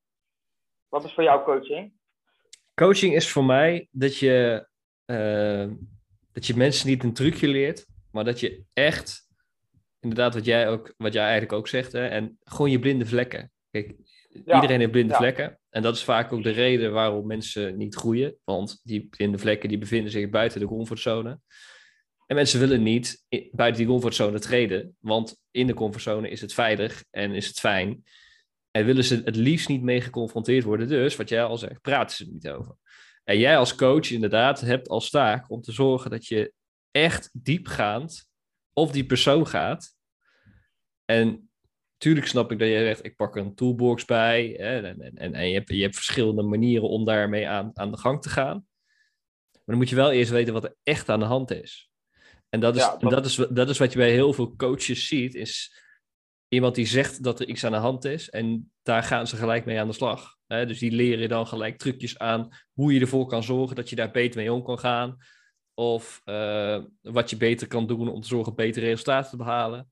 [0.88, 1.92] Wat is voor jou coaching?
[2.74, 4.68] Coaching is voor mij dat je,
[5.04, 5.68] eh,
[6.32, 9.29] dat je mensen niet een trucje leert, maar dat je echt,
[10.00, 13.52] inderdaad, wat jij, ook, wat jij eigenlijk ook zegt, hè, en gewoon je blinde vlekken.
[13.70, 13.94] Kijk,
[14.44, 15.18] Ja, iedereen heeft blinde ja.
[15.18, 15.60] vlekken.
[15.70, 18.36] En dat is vaak ook de reden waarom mensen niet groeien.
[18.44, 21.40] Want die blinde vlekken die bevinden zich buiten de comfortzone.
[22.26, 24.96] En mensen willen niet buiten die comfortzone treden.
[24.98, 28.02] Want in de comfortzone is het veilig en is het fijn.
[28.70, 30.88] En willen ze het liefst niet mee geconfronteerd worden.
[30.88, 32.76] Dus, wat jij al zegt, praten ze er niet over.
[33.24, 36.52] En jij als coach inderdaad hebt als taak om te zorgen dat je
[36.90, 38.29] echt diepgaand
[38.72, 39.94] op die persoon gaat.
[41.04, 41.50] En
[41.96, 44.54] tuurlijk snap ik dat jij zegt, ik pak er een toolbox bij.
[44.58, 47.90] Hè, en, en, en, en je, hebt, je hebt verschillende manieren om daarmee aan, aan
[47.90, 48.66] de gang te gaan.
[49.52, 51.90] Maar dan moet je wel eerst weten wat er echt aan de hand is.
[52.48, 55.06] En dat is, Ja, dat- dat is, dat is wat je bij heel veel coaches
[55.06, 55.82] ziet, is
[56.48, 59.64] iemand die zegt dat er iets aan de hand is en daar gaan ze gelijk
[59.64, 60.36] mee aan de slag.
[60.46, 60.66] Hè?
[60.66, 63.96] Dus die leren je dan gelijk trucjes aan hoe je ervoor kan zorgen dat je
[63.96, 65.16] daar beter mee om kan gaan.
[65.80, 69.90] Of eh, wat je beter kan doen om te zorgen betere resultaten te behalen.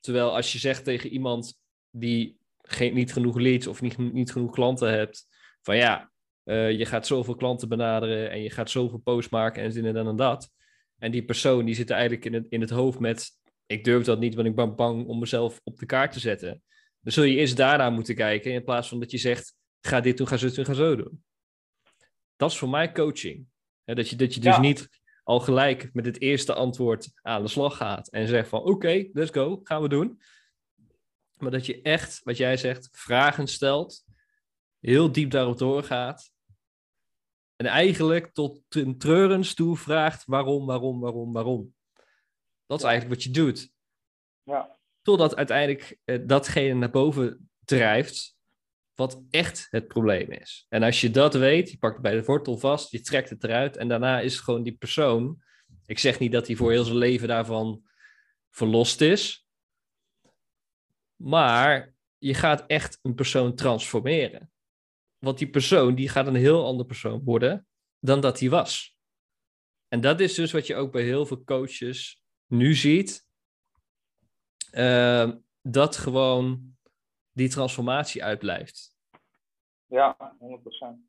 [0.00, 4.52] Terwijl als je zegt tegen iemand die geen, niet genoeg leads of niet, niet genoeg
[4.52, 5.26] klanten hebt,
[5.62, 9.70] van ja, eh, je gaat zoveel klanten benaderen en je gaat zoveel posts maken en
[9.70, 10.50] dit en en dat.
[10.98, 13.30] En die persoon die zit eigenlijk in het, in het hoofd met,
[13.66, 16.62] ik durf dat niet, want ik ben bang om mezelf op de kaart te zetten.
[17.00, 20.16] Dan zul je eerst daarna moeten kijken in plaats van dat je zegt, ga dit
[20.16, 21.24] doen, ga zo doen, ga zo doen.
[22.36, 23.46] Dat is voor mij coaching.
[23.84, 24.60] Dat, je, dat je dus Ja.
[24.60, 24.88] niet
[25.30, 29.30] al gelijk met het eerste antwoord aan de slag gaat en zegt van oké, let's
[29.30, 30.20] go, gaan we doen.
[31.36, 34.04] Maar dat je echt, wat jij zegt, vragen stelt,
[34.80, 36.32] heel diep daarop doorgaat.
[37.56, 41.74] En eigenlijk tot ten treurens toe vraagt waarom, waarom, waarom, waarom.
[42.66, 43.72] Dat is eigenlijk wat je doet.
[44.42, 44.78] Ja.
[45.02, 48.36] Totdat uiteindelijk eh, datgene naar boven drijft
[49.00, 50.66] wat echt het probleem is.
[50.68, 53.44] En als je dat weet, je pakt het bij de wortel vast, je trekt het
[53.44, 55.42] eruit en daarna is het gewoon die persoon.
[55.86, 57.82] Ik zeg niet dat hij voor heel zijn leven daarvan
[58.50, 59.46] verlost is,
[61.16, 64.50] maar je gaat echt een persoon transformeren.
[65.18, 67.66] Want die persoon die gaat een heel ander persoon worden
[67.98, 68.96] dan dat hij was.
[69.88, 73.26] En dat is dus wat je ook bij heel veel coaches nu ziet.
[74.70, 76.76] Ehm, dat gewoon
[77.32, 78.89] die transformatie uitblijft.
[79.90, 81.08] Ja, 100%.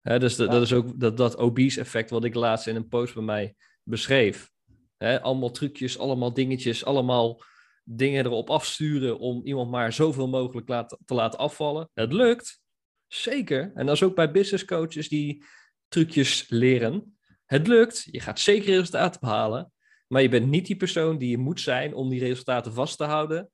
[0.00, 0.52] Hè, dus dat, Ja.
[0.52, 3.54] dat is ook dat, dat obese effect wat ik laatst in een post bij mij
[3.82, 4.52] beschreef.
[4.98, 7.42] Allemaal trucjes, allemaal dingetjes, allemaal
[7.84, 11.90] dingen erop afsturen om iemand maar zoveel mogelijk laat, te laten afvallen.
[11.94, 12.60] Het lukt,
[13.06, 13.72] zeker.
[13.74, 15.44] En dat is ook bij business coaches die
[15.88, 17.18] trucjes leren.
[17.44, 19.72] Het lukt, je gaat zeker resultaten behalen,
[20.06, 23.04] maar je bent niet die persoon die je moet zijn om die resultaten vast te
[23.04, 23.50] houden,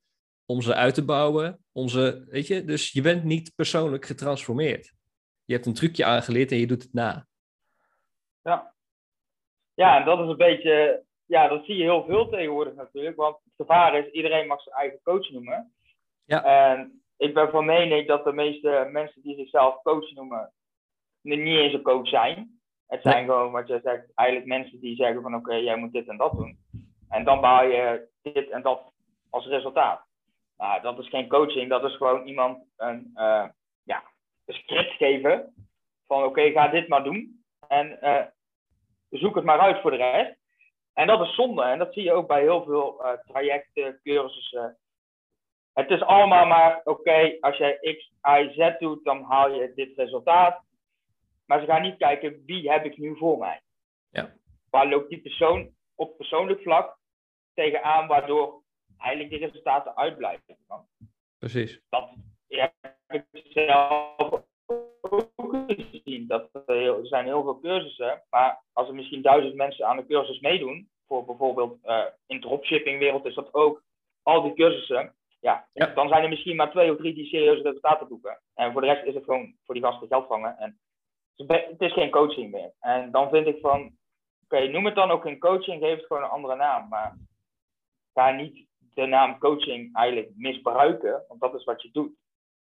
[0.50, 4.92] om ze uit te bouwen, om ze, weet je, dus je bent niet persoonlijk getransformeerd.
[5.44, 7.26] Je hebt een trucje aangeleerd en je doet het na.
[8.42, 8.74] Ja.
[9.74, 13.16] ja, en dat is een beetje, ja, dat zie je heel veel tegenwoordig natuurlijk.
[13.16, 15.72] Want het gevaar is, iedereen mag zijn eigen coach noemen.
[16.24, 16.44] Ja.
[16.44, 20.52] En ik ben van mening dat de meeste mensen die zichzelf coach noemen,
[21.20, 22.60] niet eens een coach zijn.
[22.86, 26.08] Het zijn gewoon, wat je zegt, eigenlijk mensen die zeggen van oké, jij moet dit
[26.08, 26.58] en dat doen.
[27.08, 28.92] En dan behaal je dit en dat
[29.30, 30.08] als resultaat.
[30.60, 33.48] Nou, dat is geen coaching, dat is gewoon iemand een, uh,
[33.82, 34.02] ja,
[34.44, 35.54] een script geven
[36.06, 37.44] van oké, ga dit maar doen.
[37.68, 38.24] En uh,
[39.10, 40.38] zoek het maar uit voor de rest.
[40.92, 41.62] En dat is zonde.
[41.62, 44.78] En dat zie je ook bij heel veel uh, trajecten, cursussen.
[45.72, 49.96] Het is allemaal maar, oké, als jij X, Y, Z doet, dan haal je dit
[49.96, 50.62] resultaat.
[51.46, 53.60] Maar ze gaan niet kijken, wie heb ik nu voor mij?
[54.10, 54.32] Ja.
[54.70, 56.98] Waar loopt die persoon op persoonlijk vlak
[57.54, 58.59] tegenaan, waardoor
[59.00, 60.56] eigenlijk die resultaten uitblijven?
[61.38, 61.80] Precies.
[61.88, 62.10] Dat
[62.48, 62.72] heb
[63.08, 64.14] ik zelf
[65.00, 66.26] ook gezien.
[66.26, 70.40] Dat er, zijn heel veel cursussen, maar als er misschien duizend mensen aan de cursus
[70.40, 73.82] meedoen, voor bijvoorbeeld uh, in dropshipping wereld is dat ook,
[74.22, 75.86] al die cursussen, ja, Ja.
[75.86, 78.40] dan zijn er misschien maar twee of drie die serieuze resultaten boeken.
[78.54, 80.58] En voor de rest is het gewoon voor die gasten geld vangen.
[80.58, 80.78] En
[81.36, 82.72] het is geen coaching meer.
[82.80, 83.96] En dan vind ik van,
[84.44, 86.88] oké, noem het dan ook geen coaching, geef het gewoon een andere naam.
[86.88, 87.16] Maar
[88.14, 88.66] ga niet
[89.00, 92.12] de naam coaching eigenlijk misbruiken, want dat is wat je doet.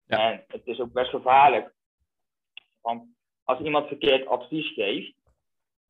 [0.07, 0.31] Ja.
[0.31, 1.75] En het is ook best gevaarlijk.
[2.81, 3.05] Want
[3.45, 5.15] als iemand verkeerd advies geeft,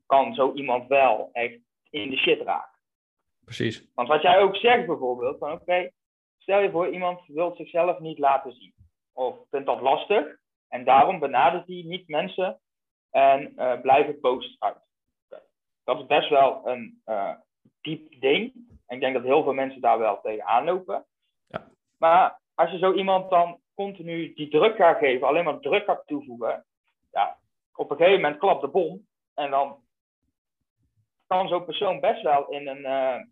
[0.07, 1.59] kan zo iemand wel echt
[1.91, 2.79] in de shit raken.
[3.45, 3.89] Precies.
[3.95, 5.91] Want wat jij ook zegt bijvoorbeeld, van oké,
[6.39, 8.75] stel je voor iemand wil zichzelf niet laten zien.
[9.13, 10.37] Of vindt dat lastig.
[10.69, 12.61] En daarom benadert hij niet mensen
[13.11, 14.85] en eh, blijven posts uit.
[15.85, 17.35] Dat is best wel een eh,
[17.81, 18.53] diep ding.
[18.87, 21.07] En ik denk dat heel veel mensen daar wel tegen aanlopen.
[21.47, 21.69] Ja.
[21.99, 26.07] Maar als je zo iemand dan continu die druk gaat geven, alleen maar druk gaat
[26.07, 26.65] toevoegen,
[27.11, 27.39] ja,
[27.75, 29.07] op een gegeven moment klapt de bom.
[29.35, 29.81] En dan
[31.27, 33.25] kan zo'n persoon best wel in een, eh,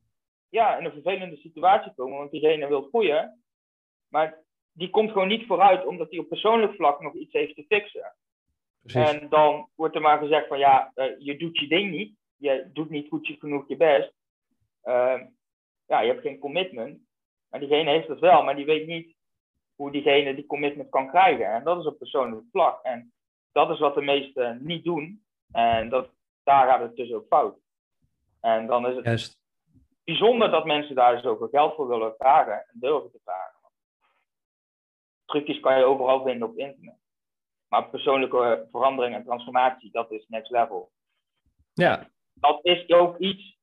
[0.48, 3.42] ja, in een vervelende situatie komen, want diegene wil groeien.
[4.08, 7.64] Maar die komt gewoon niet vooruit omdat hij op persoonlijk vlak nog iets heeft te
[7.68, 8.14] fixen.
[8.80, 9.10] Precies.
[9.10, 12.16] En dan wordt er maar gezegd van ja, eh, je doet je ding niet.
[12.36, 14.12] Je doet niet goed genoeg je best.
[14.84, 15.20] Uh,
[15.86, 16.98] ja, je hebt geen commitment.
[17.48, 19.16] Maar diegene heeft het wel, maar die weet niet
[19.74, 21.46] hoe diegene die commitment kan krijgen.
[21.46, 22.82] En dat is op persoonlijk vlak.
[22.82, 23.12] En
[23.52, 25.24] dat is wat de meesten niet doen.
[25.52, 26.08] En dat,
[26.42, 27.58] daar gaat het dus ook fout.
[28.40, 29.38] En dan is het Juist.
[30.04, 33.52] bijzonder dat mensen daar zoveel geld voor willen vragen en durven te vragen.
[35.24, 36.98] Trucjes kan je overal vinden op internet.
[37.68, 40.92] Maar persoonlijke verandering en transformatie, dat is next level.
[41.72, 43.53] Ja, Dat is ook iets.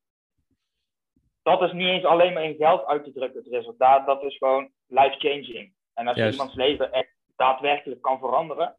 [1.41, 4.05] Dat is niet eens alleen maar in geld uit te drukken, het resultaat.
[4.05, 5.73] Dat is gewoon life-changing.
[5.93, 6.37] En als je Juist.
[6.37, 8.77] iemands leven echt daadwerkelijk kan veranderen,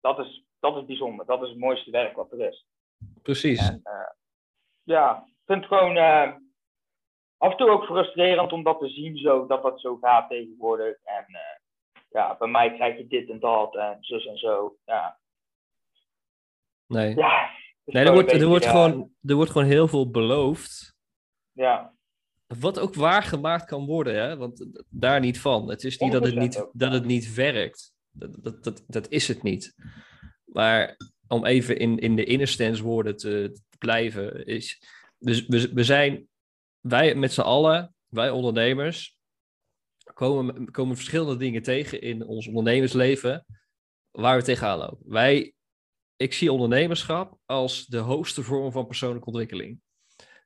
[0.00, 1.26] dat is, dat is bijzonder.
[1.26, 2.66] Dat is het mooiste werk wat er is.
[3.22, 3.68] precies.
[3.68, 4.10] En, eh,
[4.82, 6.32] ja, ik vind het gewoon eh,
[7.36, 10.96] af en toe ook frustrerend om dat te zien, zo, dat dat zo gaat tegenwoordig.
[11.02, 11.58] En eh,
[12.10, 14.76] ja, bij mij krijg je dit en dat en zus en zo.
[14.84, 15.18] Ja,
[16.86, 17.50] Nee, ja
[17.84, 20.93] nee er, wordt, er, wordt gewoon, er wordt gewoon heel veel beloofd.
[21.54, 21.94] Ja,
[22.46, 24.36] Wat ook waargemaakt kan worden, hè?
[24.36, 25.68] want daar niet van.
[25.68, 27.92] Het is niet dat het 100% niet, dat het niet werkt.
[28.10, 29.74] Dat, dat, dat, dat is het niet.
[30.44, 30.96] Maar
[31.28, 34.82] om even in, in de innerstands woorden te, te blijven, is.
[35.18, 36.28] Dus we, we zijn,
[36.80, 39.18] wij met z'n allen, wij ondernemers,
[40.14, 43.46] komen, komen verschillende dingen tegen in ons ondernemersleven
[44.10, 45.10] waar we tegenaan lopen.
[45.12, 45.54] Wij,
[46.16, 49.80] ik zie ondernemerschap als de hoogste vorm van persoonlijke ontwikkeling.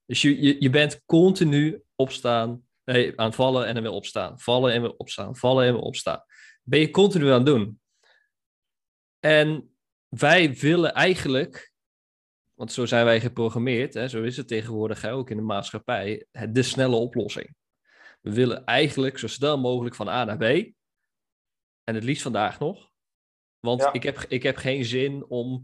[0.08, 4.40] Dus je, je, je bent continu opstaan, nee, aan vallen en dan weer opstaan.
[4.40, 6.24] Vallen en weer opstaan, vallen en weer opstaan.
[6.62, 7.80] Ben je continu aan het doen.
[9.20, 9.76] En
[10.08, 11.72] wij willen eigenlijk,
[12.54, 16.26] want zo zijn wij geprogrammeerd, hè, zo is het tegenwoordig hè, ook in de maatschappij,
[16.50, 17.54] de snelle oplossing.
[18.20, 20.72] We willen eigenlijk zo snel mogelijk van A naar B.
[21.84, 22.90] En het liefst vandaag nog.
[23.60, 23.92] Want Ja.
[23.92, 25.62] ik, heb, ik heb geen zin om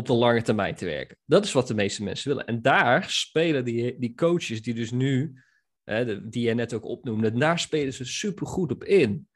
[0.00, 1.16] op de lange termijn te werken.
[1.24, 2.46] Dat is wat de meeste mensen willen.
[2.46, 5.42] En daar spelen die, die coaches die dus nu,
[5.84, 9.28] hè, die je net ook opnoemde, daar spelen ze supergoed op in.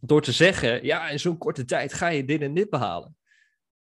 [0.00, 3.16] Door te zeggen, ja, in zo'n korte tijd ga je dit en dit behalen.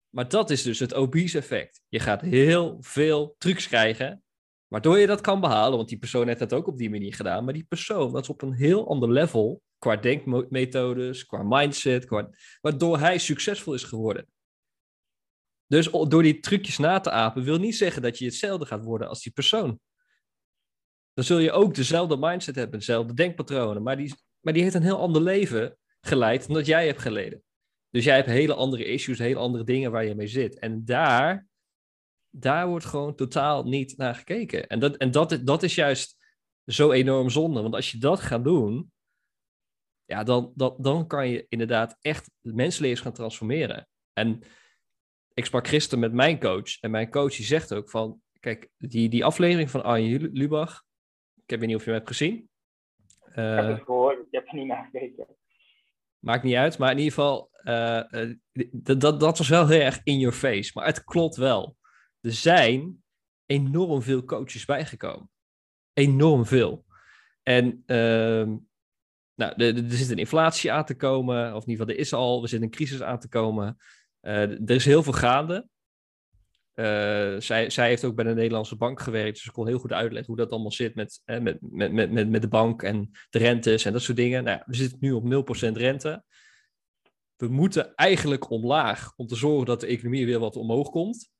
[0.08, 1.82] Maar dat is dus het obese effect.
[1.88, 4.22] Je gaat heel veel trucs krijgen,
[4.66, 5.76] waardoor je dat kan behalen.
[5.76, 7.44] Want die persoon heeft dat ook op die manier gedaan.
[7.44, 12.30] Maar die persoon, is op een heel ander level, qua denkmethodes, qua mindset, qua,
[12.60, 14.26] waardoor hij succesvol is geworden.
[15.72, 19.08] Dus door die trucjes na te apen, wil niet zeggen dat je hetzelfde gaat worden
[19.08, 19.80] als die persoon.
[21.14, 24.82] Dan zul je ook dezelfde mindset hebben, dezelfde denkpatronen, maar die, maar die heeft een
[24.82, 27.42] heel ander leven geleid dan dat jij hebt geleden.
[27.90, 30.58] Dus jij hebt hele andere issues, hele andere dingen waar je mee zit.
[30.58, 31.46] En daar
[32.30, 34.66] daar wordt gewoon totaal niet naar gekeken.
[34.66, 36.16] En dat, en dat, dat is juist
[36.66, 37.62] zo enorm zonde.
[37.62, 38.92] Want als je dat gaat doen,
[40.04, 43.88] ja, dan, dan, dan kan je inderdaad echt mensenlevens gaan transformeren.
[44.12, 44.42] En
[45.34, 46.80] ik sprak gisteren met mijn coach.
[46.80, 48.20] En mijn coach die zegt ook van...
[48.40, 50.84] Kijk, die, die aflevering van Arjen Lubach...
[51.46, 52.48] Ik weet niet of je hem hebt gezien.
[53.24, 55.26] ik heb het gehoord, ik heb er niet naar gekeken.
[56.18, 57.50] Maakt niet uit, maar in ieder geval...
[57.62, 58.02] Uh,
[58.72, 60.70] dat, dat, dat was wel heel erg in your face.
[60.74, 61.76] Maar het klopt wel.
[62.20, 63.02] Er zijn
[63.46, 65.30] enorm veel coaches bijgekomen.
[65.92, 66.84] Enorm veel.
[67.42, 67.82] En...
[67.86, 68.56] Uh,
[69.34, 72.42] nou, er, zit een inflatie aan te komen, of in ieder geval, er is al,
[72.42, 73.76] er zit een crisis aan te komen.
[74.22, 75.68] Uh, er is heel veel gaande.
[76.74, 79.92] Uh, zij, zij heeft ook bij de Nederlandse bank gewerkt, dus ik kon heel goed
[79.92, 83.38] uitleggen hoe dat allemaal zit met, eh, met, met, met, met de bank en de
[83.38, 84.44] rentes en dat soort dingen.
[84.44, 86.24] Nou, we zitten nu op 0% rente.
[87.36, 91.30] We moeten eigenlijk omlaag om te zorgen dat de economie weer wat omhoog komt.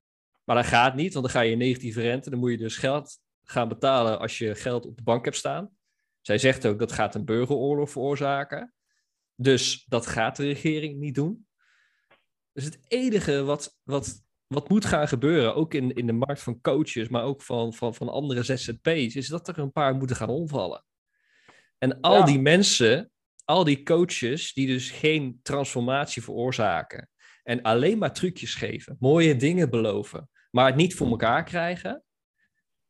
[0.45, 2.31] Maar dat gaat niet, want dan ga je negatieve rente.
[2.31, 5.71] Dan moet je dus geld gaan betalen als je geld op de bank hebt staan.
[6.21, 8.75] Zij zegt ook dat gaat een burgeroorlog veroorzaken.
[9.35, 11.47] Dus dat gaat de regering niet doen.
[12.53, 16.61] Dus het enige wat, wat, wat moet gaan gebeuren, ook in, in de markt van
[16.61, 20.29] coaches, maar ook van, van, van andere ZZP's, is dat er een paar moeten gaan
[20.29, 20.85] omvallen.
[21.79, 23.11] En al die mensen,
[23.45, 27.09] al die coaches die dus geen transformatie veroorzaken
[27.43, 32.05] en alleen maar trucjes geven, mooie dingen beloven, maar het niet voor elkaar krijgen,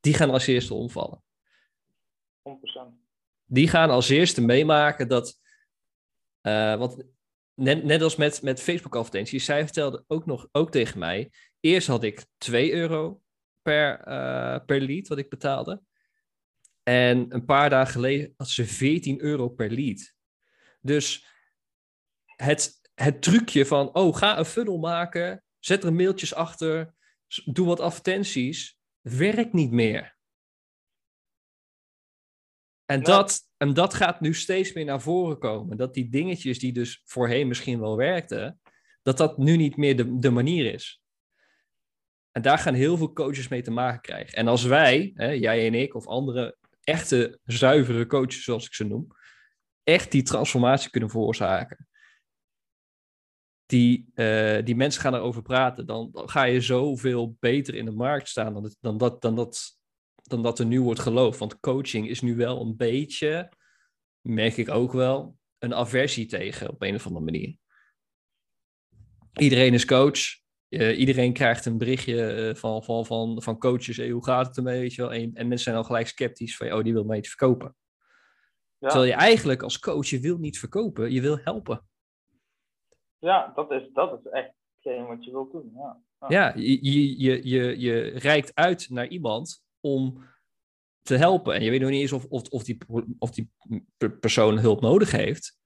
[0.01, 1.23] die gaan als eerste omvallen.
[2.49, 3.03] 100%
[3.53, 5.41] die gaan als eerste meemaken dat.
[6.43, 7.05] Uh, want
[7.55, 11.31] net, net als met, met Facebook-advertenties, zij vertelde ook nog ook tegen mij.
[11.61, 13.23] Eerst had ik 2 euro
[13.63, 15.83] per, uh, per lead wat ik betaalde.
[16.83, 20.15] En een paar dagen geleden had ze 14 euro per lead.
[20.81, 21.27] Dus
[22.37, 26.95] het, het trucje van, oh, ga een funnel maken, zet er mailtjes achter,
[27.45, 30.17] doe wat advertenties, werkt niet meer.
[32.93, 35.77] En, dat, en dat gaat nu steeds meer naar voren komen.
[35.77, 38.61] Dat die dingetjes die dus voorheen misschien wel werkten,
[39.03, 41.03] dat dat nu niet meer de, de manier is.
[42.31, 44.39] En daar gaan heel veel coaches mee te maken krijgen.
[44.39, 48.85] En als wij, hè, jij en ik of andere echte zuivere coaches, zoals ik ze
[48.85, 49.07] noem,
[49.83, 51.89] echt die transformatie kunnen veroorzaken,
[53.67, 57.91] die, uh, die mensen gaan erover praten, dan, dan, ga je zoveel beter in de
[57.91, 59.81] markt staan dan, dan, dat, dan dat
[60.33, 61.39] dan dat er nu wordt geloofd.
[61.39, 63.53] Want coaching is nu wel een beetje,
[64.21, 67.57] merk ik ook wel, een aversie tegen op een of andere manier.
[69.33, 70.19] Iedereen is coach.
[70.69, 73.97] Uh, iedereen krijgt een berichtje uh, van, van, van, van coaches.
[73.97, 74.81] Hey, hoe gaat het ermee?
[74.81, 75.13] Weet je wel?
[75.13, 77.77] En, en, mensen zijn al gelijk sceptisch van, oh, die wil mij iets verkopen.
[78.79, 78.89] Ja.
[78.89, 81.87] Terwijl je eigenlijk als coach, je wil niet verkopen, je wil helpen.
[83.19, 85.73] Ja, dat is, dat is echt hetgeen wat je wilt doen.
[85.75, 86.27] Ja, ja.
[86.29, 90.31] ja je, je, je, je reikt uit naar iemand om
[91.03, 91.55] te helpen.
[91.55, 92.79] En je weet nog niet eens of, of, of, die,
[93.19, 93.51] of die
[94.21, 95.59] persoon hulp nodig heeft.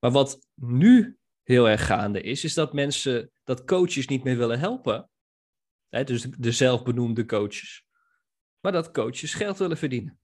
[0.00, 4.58] Maar wat nu heel erg gaande is, is dat mensen, dat coaches niet meer willen
[4.58, 5.10] helpen.
[5.88, 7.86] Hè, dus de, de zelfbenoemde coaches.
[8.60, 10.20] Maar dat coaches geld willen verdienen.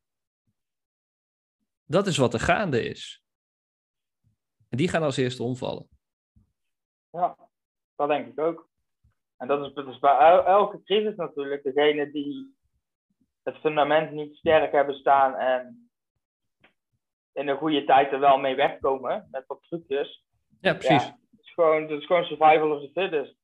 [1.85, 3.25] Dat is wat er gaande is.
[4.69, 5.89] En die gaan als eerste omvallen.
[7.11, 7.37] Ja,
[7.97, 8.71] dat denk ik ook.
[9.37, 11.63] En dat is, dat is bij elke crisis natuurlijk.
[11.63, 12.57] Degene die
[13.43, 15.91] het fundament niet sterk hebben staan en
[17.33, 20.25] in een goede tijd er wel mee wegkomen met wat trucjes.
[20.61, 21.05] Ja, precies.
[21.05, 23.37] het, is gewoon, het is gewoon survival of the fittest.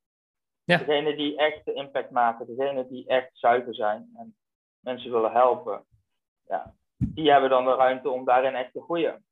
[0.65, 0.79] Ja.
[0.79, 4.37] Degene die echt de impact maken, degene die echt zuiver zijn en
[4.81, 5.85] mensen willen helpen,
[6.47, 9.25] ja, die hebben dan de ruimte om daarin echt te groeien.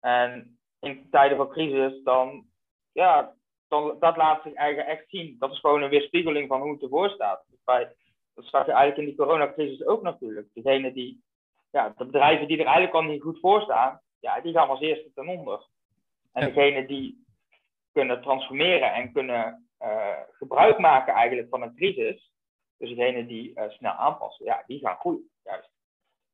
[0.00, 2.46] En in tijden van crisis, dan,
[2.92, 3.34] ja,
[3.68, 5.36] dan, dat laat zich eigenlijk echt zien.
[5.38, 7.44] Dat is gewoon een weerspiegeling van hoe het ervoor staat.
[7.64, 7.94] Bij
[8.34, 10.48] dat zag je eigenlijk in die coronacrisis ook natuurlijk.
[10.54, 11.22] Degene die,
[11.70, 14.80] ja, de bedrijven die er eigenlijk al niet goed voor staan, ja, die gaan als
[14.80, 15.66] eerste ten onder.
[16.32, 17.24] En degene die
[17.92, 22.32] kunnen transformeren en kunnen uh, gebruik maken eigenlijk van een crisis,
[22.76, 25.30] dus degene die uh, snel aanpassen, ja, die gaan groeien.
[25.44, 25.70] Juist.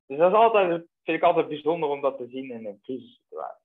[0.07, 3.65] Dus dat is altijd, vind ik altijd bijzonder om dat te zien in een crisissituatie.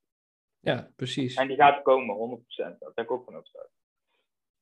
[0.59, 1.35] Ja, precies.
[1.35, 2.77] En die gaat komen, 100%.
[2.79, 3.71] Dat ben ik ook van overtuigd.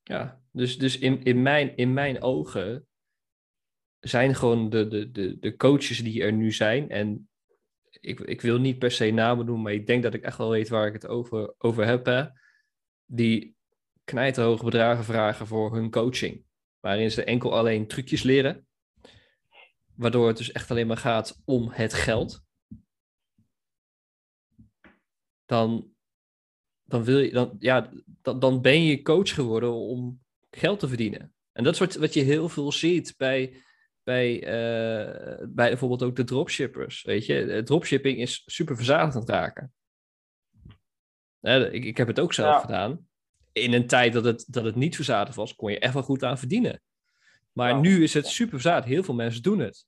[0.04, 2.88] Ja, dus, dus in, in, mijn, in mijn ogen
[4.00, 6.90] zijn gewoon de, de, de, de coaches die er nu zijn.
[6.90, 7.30] En
[8.00, 10.50] ik, ik wil niet per se namen doen, maar ik denk dat ik echt wel
[10.50, 12.06] weet waar ik het over, over heb.
[12.06, 12.26] Hè?
[13.06, 13.56] Die
[14.04, 16.46] knijterhoge bedragen vragen voor hun coaching.
[16.80, 18.68] Waarin ze enkel alleen trucjes leren.
[19.96, 22.44] Waardoor het dus echt alleen maar gaat om het geld.
[25.46, 25.94] Dan,
[26.84, 31.34] dan, wil je, dan, ja, dan, dan ben je coach geworden om geld te verdienen.
[31.52, 33.64] En dat is wat, wat je heel veel ziet bij,
[34.10, 37.04] bij, eh, bij bijvoorbeeld ook de dropshippers.
[37.04, 39.74] Weet je, dropshipping is super verzadigd aan het raken.
[41.72, 43.08] ik, ik heb het ook zelf gedaan.
[43.52, 46.24] In een tijd dat het, dat het niet verzadigd was, kon je echt wel goed
[46.24, 46.82] aan verdienen.
[47.52, 48.88] Maar nu is het super verzadigd.
[48.88, 49.86] Heel veel mensen doen het.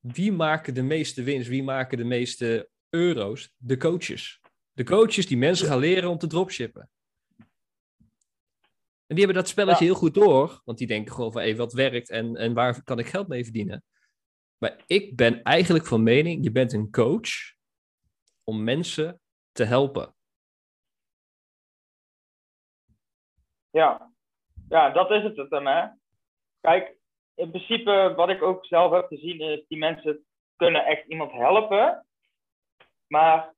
[0.00, 1.48] Wie maken de meeste winst?
[1.48, 3.52] Wie maken de meeste euro's?
[3.56, 4.40] De coaches.
[4.72, 6.90] De coaches die mensen gaan leren om te dropshippen.
[9.10, 11.72] En die hebben dat spelletje heel goed door, want die denken gewoon van, hé, wat
[11.72, 13.84] werkt en, en waar kan ik geld mee verdienen?
[14.58, 17.28] Maar ik ben eigenlijk van mening, je bent een coach
[18.44, 19.20] om mensen
[19.52, 20.14] te helpen.
[23.70, 24.12] Ja,
[24.68, 25.88] ja dat is het dan, hè.
[26.60, 26.96] Kijk,
[27.34, 30.24] in principe, wat ik ook zelf heb gezien, is die mensen
[30.56, 32.06] kunnen echt iemand helpen.
[33.06, 33.54] Maar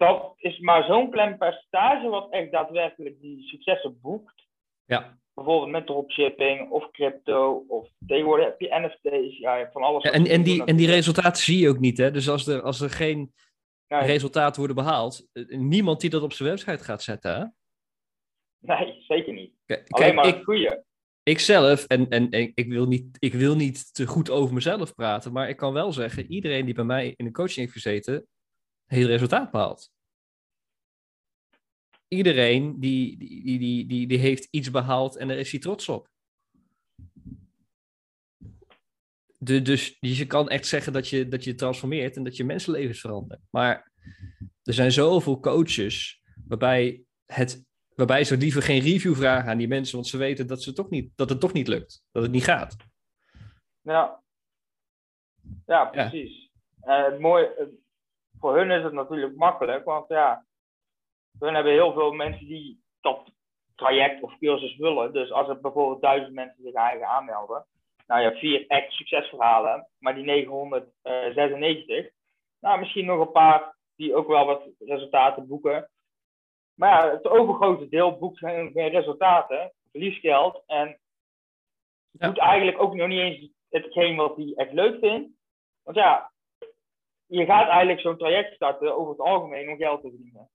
[0.00, 4.46] dat is maar zo'n klein percentage wat echt daadwerkelijk die successen boekt.
[4.84, 5.18] Ja.
[5.34, 10.02] Bijvoorbeeld met dropshipping of crypto of tegenwoordig heb je NFT's, ja, je hebt van alles.
[10.02, 12.10] Ja, en, en, die, en die resultaten zie je ook niet, hè?
[12.10, 13.32] Dus als er, als er geen
[13.88, 14.00] nee.
[14.00, 17.44] resultaten worden behaald, eh, niemand die dat op zijn website gaat zetten, hè?
[18.58, 19.52] Nee, zeker niet.
[19.66, 20.84] Kijk, Alleen maar ik, goede.
[21.22, 24.94] Ik zelf, en, en, en, ik, wil niet, ik wil niet te goed over mezelf
[24.94, 28.26] praten, maar ik kan wel zeggen, iedereen die bij mij in de coaching heeft gezeten,
[28.90, 29.92] heel resultaat behaald.
[32.08, 36.10] Iedereen die, die, die, die, die heeft iets behaald en daar is hij trots op.
[39.38, 42.44] De, dus, dus je kan echt zeggen dat je, dat je transformeert en dat je
[42.44, 43.40] mensenlevens verandert.
[43.50, 43.92] Maar
[44.62, 47.64] er zijn zoveel coaches waarbij, het,
[47.94, 50.90] waarbij ze liever geen review vragen aan die mensen, want ze weten dat, ze toch
[50.90, 52.76] niet, dat het toch niet lukt, dat het niet gaat.
[53.80, 54.22] Ja,
[55.66, 56.50] ja precies.
[56.82, 57.04] Ja.
[57.04, 57.78] Uh, het mooie,
[58.40, 60.44] voor hun is het natuurlijk makkelijk, want ja,
[61.38, 63.30] hun hebben heel veel mensen die dat
[63.74, 65.12] traject of cursus willen.
[65.12, 67.66] Dus als er bijvoorbeeld duizend mensen zich eigen aanmelden,
[68.06, 72.10] nou hebt vier echt succesverhalen, maar die 996,
[72.60, 75.90] nou misschien nog een paar die ook wel wat resultaten boeken.
[76.74, 80.98] Maar ja, het overgrote deel boekt geen, resultaten, verliest geld en
[82.10, 85.30] doet eigenlijk ook nog niet eens hetgeen wat hij echt leuk vindt.
[85.82, 86.32] Want ja,
[87.30, 90.50] je gaat eigenlijk zo'n traject starten over het algemeen om geld te verdienen.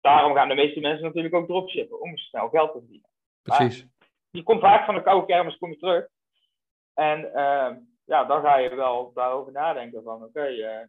[0.00, 3.08] Daarom gaan de meeste mensen natuurlijk ook dropshippen, om snel geld te verdienen.
[3.42, 3.86] Precies.
[4.30, 6.08] je komt vaak van de koude kermis, kom je terug.
[6.94, 7.70] En uh,
[8.04, 10.80] ja, dan ga je wel daarover nadenken van, oké, uh,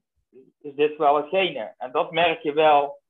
[0.60, 1.74] is dit wel hetgene?
[1.78, 3.02] En dat merk je wel,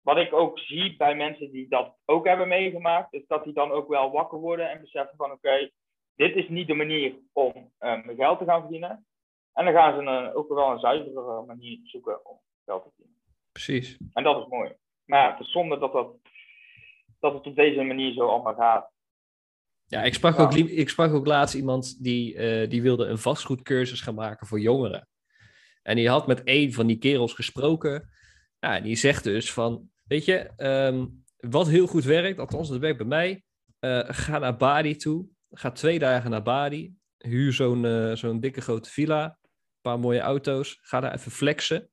[0.00, 3.70] wat ik ook zie bij mensen die dat ook hebben meegemaakt, is dat die dan
[3.70, 5.70] ook wel wakker worden en beseffen van, oké,
[6.16, 9.06] dit is niet de manier om um, geld te gaan verdienen.
[9.54, 13.22] En dan gaan ze een, ook wel een zuivere manier zoeken om geld te verdienen.
[13.52, 13.96] Precies.
[14.12, 14.72] En dat is mooi.
[15.04, 16.16] Maar ja, het is zonde dat, dat,
[17.18, 18.92] dat het op deze manier zo allemaal gaat.
[19.86, 24.00] Ja, ik sprak, Ook, ik sprak ook laatst iemand die, uh, die wilde een vastgoedcursus
[24.00, 25.08] gaan maken voor jongeren.
[25.82, 28.10] En die had met een van die kerels gesproken.
[28.58, 32.78] Ja, en die zegt dus van, weet je, um, wat heel goed werkt, althans dat
[32.78, 33.42] werkt bij mij,
[33.80, 35.26] uh, ga naar Bali toe.
[35.50, 36.94] Ga twee dagen naar Bali.
[37.18, 39.38] Huur zo'n uh, zo'n dikke grote villa.
[39.84, 40.78] Paar mooie auto's.
[40.82, 41.88] Ga daar even flexen.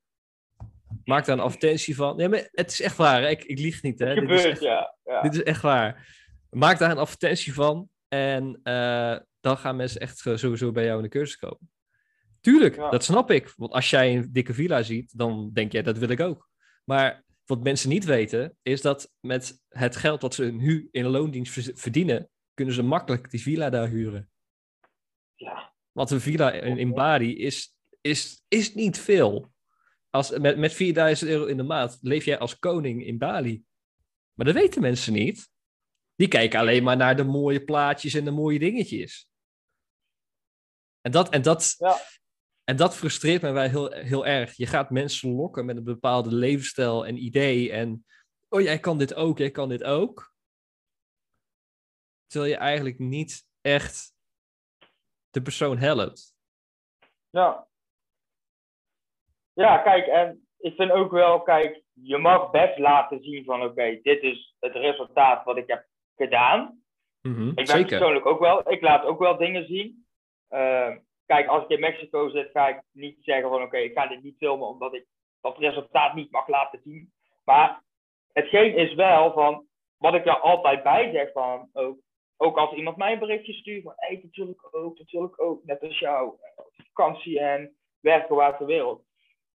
[1.04, 2.18] Maak daar een advertentie van.
[2.18, 3.24] Nee, maar het is echt waar.
[3.24, 4.00] Ik, ik lieg niet.
[4.00, 4.08] Hè.
[4.08, 5.22] Het gebeurt, dit is echt, ja, ja.
[5.22, 6.08] Dit is echt waar.
[6.50, 7.90] Maak daar een advertentie van.
[8.08, 11.72] En uh, dan gaan mensen echt sowieso bij jou in de cursus komen.
[12.42, 12.90] Tuurlijk, ja.
[12.90, 13.54] dat snap ik.
[13.58, 16.50] Want als jij een dikke villa ziet, dan denk jij, dat wil ik ook.
[16.84, 21.12] Maar wat mensen niet weten, is dat met het geld wat ze nu in een
[21.12, 24.30] loondienst verdienen, kunnen ze makkelijk die villa daar huren.
[25.36, 25.74] Ja.
[25.92, 29.52] Want een villa in, in Bari is, is, is niet veel
[30.12, 33.64] als, met, met 4000 euro in de maand leef jij als koning in Bali.
[34.34, 35.50] Maar dat weten mensen niet.
[36.16, 39.30] Die kijken alleen maar naar de mooie plaatjes en de mooie dingetjes.
[41.02, 41.98] En dat, en dat, ja.
[42.64, 44.56] en dat frustreert mij heel, heel erg.
[44.56, 47.72] Je gaat mensen lokken met een bepaalde levensstijl en idee.
[47.72, 48.06] En,
[48.50, 50.34] oh, jij kan dit ook, jij kan dit ook.
[52.28, 54.14] Terwijl je eigenlijk niet echt
[55.30, 56.36] de persoon helpt.
[57.30, 57.71] Ja,
[59.62, 64.00] ja, kijk, en ik vind ook wel, kijk, je mag best laten zien van oké,
[64.02, 65.86] dit is het resultaat wat ik heb
[66.16, 66.80] gedaan.
[67.22, 70.06] Mm ik ben persoonlijk ook wel, ik laat ook wel dingen zien.
[70.50, 70.96] Uh,
[71.26, 74.24] kijk, als ik in Mexico zit, ga ik niet zeggen van oké, ik ga dit
[74.24, 75.06] niet filmen omdat ik
[75.42, 77.12] dat resultaat niet mag laten zien.
[77.44, 77.84] Maar
[78.34, 79.66] hetgeen is wel van,
[79.98, 81.98] wat ik er altijd bij zeg van, ook,
[82.38, 85.82] ook als iemand mij een berichtje stuurt van, hé, hey, natuurlijk ook, natuurlijk ook, net
[85.82, 86.34] als jou,
[86.94, 89.04] vakantie en werken waar ter wereld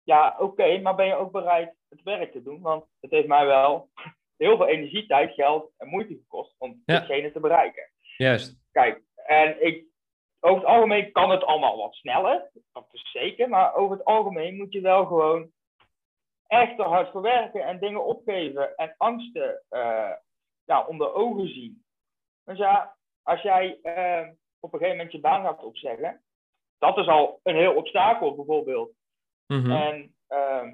[0.04, 2.60] ja, oké, maar ben je ook bereid het werk te doen?
[2.60, 3.88] Want het heeft mij wel
[4.36, 6.98] heel veel energie, tijd, geld en moeite gekost om ja.
[6.98, 7.90] ditgene te bereiken.
[8.16, 8.60] Juist.
[8.72, 9.84] Kijk, en ik,
[10.40, 14.56] over het algemeen kan het allemaal wat sneller, dat is zeker, maar over het algemeen
[14.56, 15.50] moet je wel gewoon
[16.46, 20.12] echt er hard voor werken en dingen opgeven en angsten uh,
[20.64, 21.84] ja, onder ogen zien.
[22.44, 24.28] Dus ja, als jij uh,
[24.60, 26.22] op een gegeven moment je baan gaat opzeggen,
[26.78, 28.90] dat is al een heel obstakel bijvoorbeeld.
[29.46, 29.70] Mhm.
[29.70, 30.72] En uh,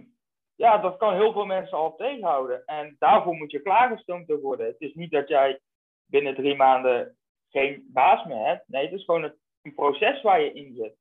[0.55, 2.65] ja, dat kan heel veel mensen al tegenhouden.
[2.65, 4.67] En daarvoor moet je klaargestoomd worden.
[4.67, 5.61] Het is niet dat jij
[6.07, 7.17] binnen drie maanden
[7.49, 8.69] geen baas meer hebt.
[8.69, 10.97] Nee, het is gewoon een, proces waar je in zit.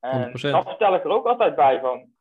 [0.00, 0.32] En 100%.
[0.32, 2.12] dat vertel ik er ook altijd bij van.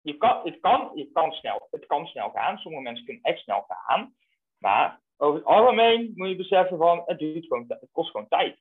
[0.00, 2.58] Je kan, het, kan, je kan snel, het kan snel gaan.
[2.58, 4.14] Sommige mensen kunnen echt snel gaan.
[4.58, 8.58] Maar over het algemeen moet je beseffen van het, duurt gewoon, het kost gewoon tijd.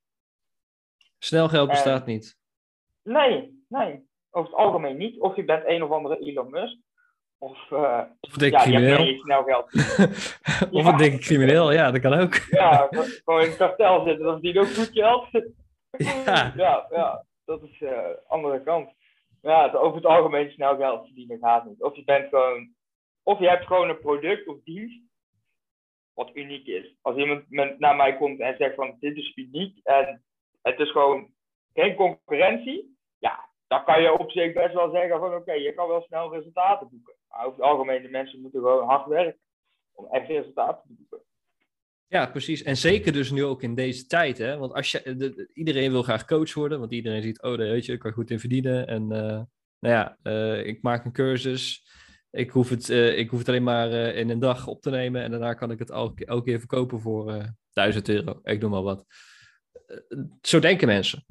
[1.20, 2.38] Snel geld En- bestaat niet.
[3.04, 4.08] Nee, nee.
[4.36, 5.20] Over het algemeen niet.
[5.20, 6.78] Of je bent een of andere Elon Musk.
[7.38, 9.18] Of uh, Of een ja, crimineel.
[9.20, 9.74] snel geld.
[10.72, 10.92] of Ja.
[10.92, 12.34] een dikke crimineel, ja, dat kan ook.
[12.50, 14.24] Ja, gewoon in een kartel zitten.
[14.26, 15.28] Dat verdient ook goed geld.
[15.98, 16.54] Ja.
[16.56, 18.90] ja, ja, dat is de andere kant.
[19.42, 21.82] Ja, het- over het algemeen snel geld verdienen gaat niet.
[21.84, 22.74] Of je bent gewoon,
[23.24, 25.02] of je hebt gewoon een product of dienst
[26.14, 26.96] wat uniek is.
[27.02, 30.24] Als iemand met, naar mij komt en zegt van dit is uniek en
[30.62, 31.34] het is gewoon
[31.74, 32.93] geen concurrentie,
[33.74, 36.90] dan kan je op zich best wel zeggen van oké, je kan wel snel resultaten
[36.90, 37.14] boeken.
[37.30, 39.40] Maar over het algemeen, de mensen moeten gewoon hard werken
[39.94, 41.28] om echt resultaten te boeken.
[42.08, 42.64] Ja, precies.
[42.64, 44.58] En zeker dus nu ook in deze tijd, hè.
[44.58, 47.68] Want als je, de- de- iedereen wil graag coach worden, want iedereen ziet, oh, daar
[47.68, 48.88] weet je, ik kan goed in verdienen.
[48.88, 49.42] En eh,
[49.80, 51.86] nou ja, eh, ik maak een cursus.
[52.32, 55.22] Ik hoef het, eh, ik hoef het alleen maar in een dag op te nemen
[55.24, 57.44] en daarna kan ik het elke, elke keer verkopen voor eh
[57.74, 58.40] 1000 euro.
[58.44, 59.06] Ik noem maar wat.
[60.42, 61.26] Zo denken mensen.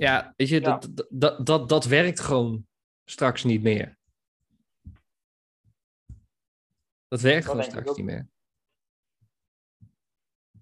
[0.00, 0.78] Ja, weet je, Ja.
[0.78, 2.66] Dat, dat, dat, dat werkt gewoon
[3.04, 3.98] straks niet meer.
[7.08, 8.28] Dat werkt gewoon straks niet meer.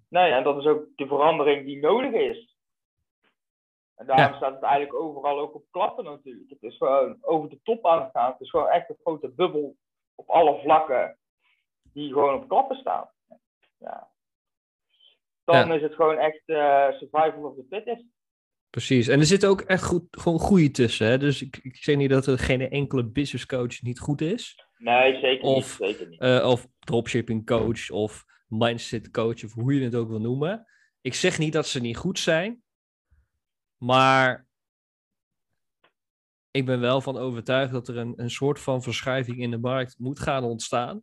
[0.07, 2.55] Nee, en dat is ook de verandering die nodig is.
[3.95, 4.37] En daarom Ja.
[4.37, 6.49] staat het eigenlijk overal ook op klappen natuurlijk.
[6.49, 8.31] Het is gewoon over de top aan het gaan.
[8.31, 9.77] Het is gewoon echt een grote bubbel
[10.15, 11.17] op alle vlakken
[11.83, 13.09] die gewoon op klappen staan.
[13.77, 14.11] Ja.
[15.43, 15.73] Dan Ja.
[15.73, 18.05] is het gewoon echt eh, survival of the fittest.
[18.69, 19.07] Precies.
[19.07, 21.07] En er zitten ook echt goed, gewoon goede tussen.
[21.07, 21.17] Hè?
[21.17, 24.65] Dus ik, ik zeg niet dat er geen enkele business coach niet goed is.
[24.77, 25.89] Nee, zeker Of- niet.
[25.89, 26.19] Zeker niet.
[26.19, 30.67] Eh, of dropshipping coach of mindset coach of hoe je het ook wil noemen.
[31.01, 32.63] Ik zeg niet dat ze niet goed zijn.
[33.77, 34.47] Maar
[36.51, 39.95] ik ben wel van overtuigd dat er een, een soort van verschuiving in de markt
[39.99, 41.01] moet gaan ontstaan.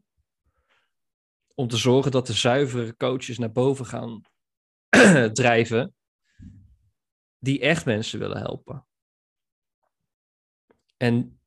[1.54, 4.20] Om te zorgen dat de zuivere coaches naar boven gaan
[5.32, 5.94] drijven.
[7.46, 8.86] Die echt mensen willen helpen.
[10.96, 11.40] En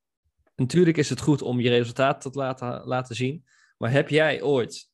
[0.55, 3.45] natuurlijk is het goed om je resultaten te laten, laten zien.
[3.77, 4.91] Maar heb jij ooit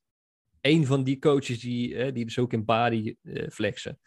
[0.61, 3.99] een van die coaches die, eh, die dus ook in Bali eh, flexen,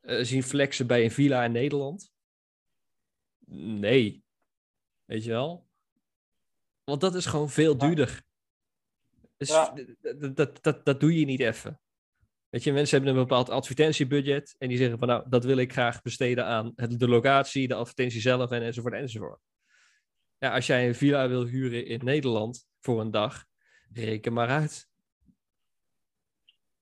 [0.00, 2.12] eh, zien flexen bij een villa in Nederland?
[3.56, 4.24] Nee.
[5.04, 5.68] Weet je wel?
[6.84, 8.22] Want dat is gewoon veel duurder.
[9.36, 9.74] Dus Ja.
[10.00, 11.80] dat, dat, dat, dat doe je niet even.
[12.56, 15.72] Weet je, mensen hebben een bepaald advertentiebudget en die zeggen van nou, dat wil ik
[15.72, 19.40] graag besteden aan het, de locatie, de advertentie zelf en enzovoort enzovoort.
[20.38, 23.44] Ja, als jij een villa wil huren in Nederland voor een dag,
[23.92, 24.88] reken maar uit.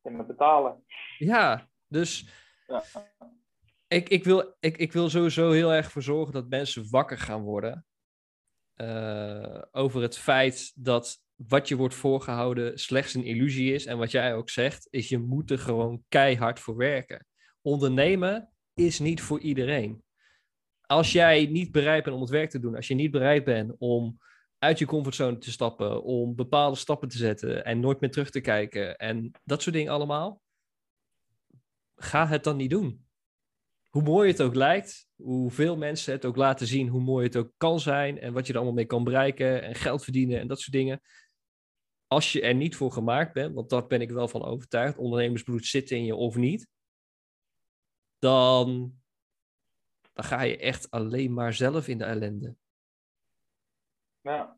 [0.02, 0.84] Kunnen betalen.
[1.18, 2.28] Ja, dus
[2.66, 2.82] Ja.
[3.88, 7.42] ik, ik, wil, ik, ik wil sowieso heel erg voor zorgen dat mensen wakker gaan
[7.42, 7.86] worden.
[8.74, 13.86] eh, over het feit dat wat je wordt voorgehouden slechts een illusie is.
[13.86, 17.26] En wat jij ook zegt, is je moet er gewoon keihard voor werken.
[17.62, 20.02] Ondernemen is niet voor iedereen.
[20.86, 23.74] Als jij niet bereid bent om het werk te doen, als je niet bereid bent
[23.78, 24.18] om
[24.58, 28.40] uit je comfortzone te stappen, om bepaalde stappen te zetten en nooit meer terug te
[28.40, 30.42] kijken en dat soort dingen allemaal,
[31.96, 33.06] ga het dan niet doen.
[33.88, 37.52] Hoe mooi het ook lijkt, hoeveel mensen het ook laten zien, hoe mooi het ook
[37.56, 40.60] kan zijn en wat je er allemaal mee kan bereiken en geld verdienen en dat
[40.60, 41.00] soort dingen.
[42.06, 45.66] Als je er niet voor gemaakt bent, want daar ben ik wel van overtuigd, ondernemersbloed
[45.66, 46.68] zit in je of niet,
[48.18, 48.94] dan,
[50.12, 52.56] dan ga je echt alleen maar zelf in de ellende.
[54.20, 54.56] Ja.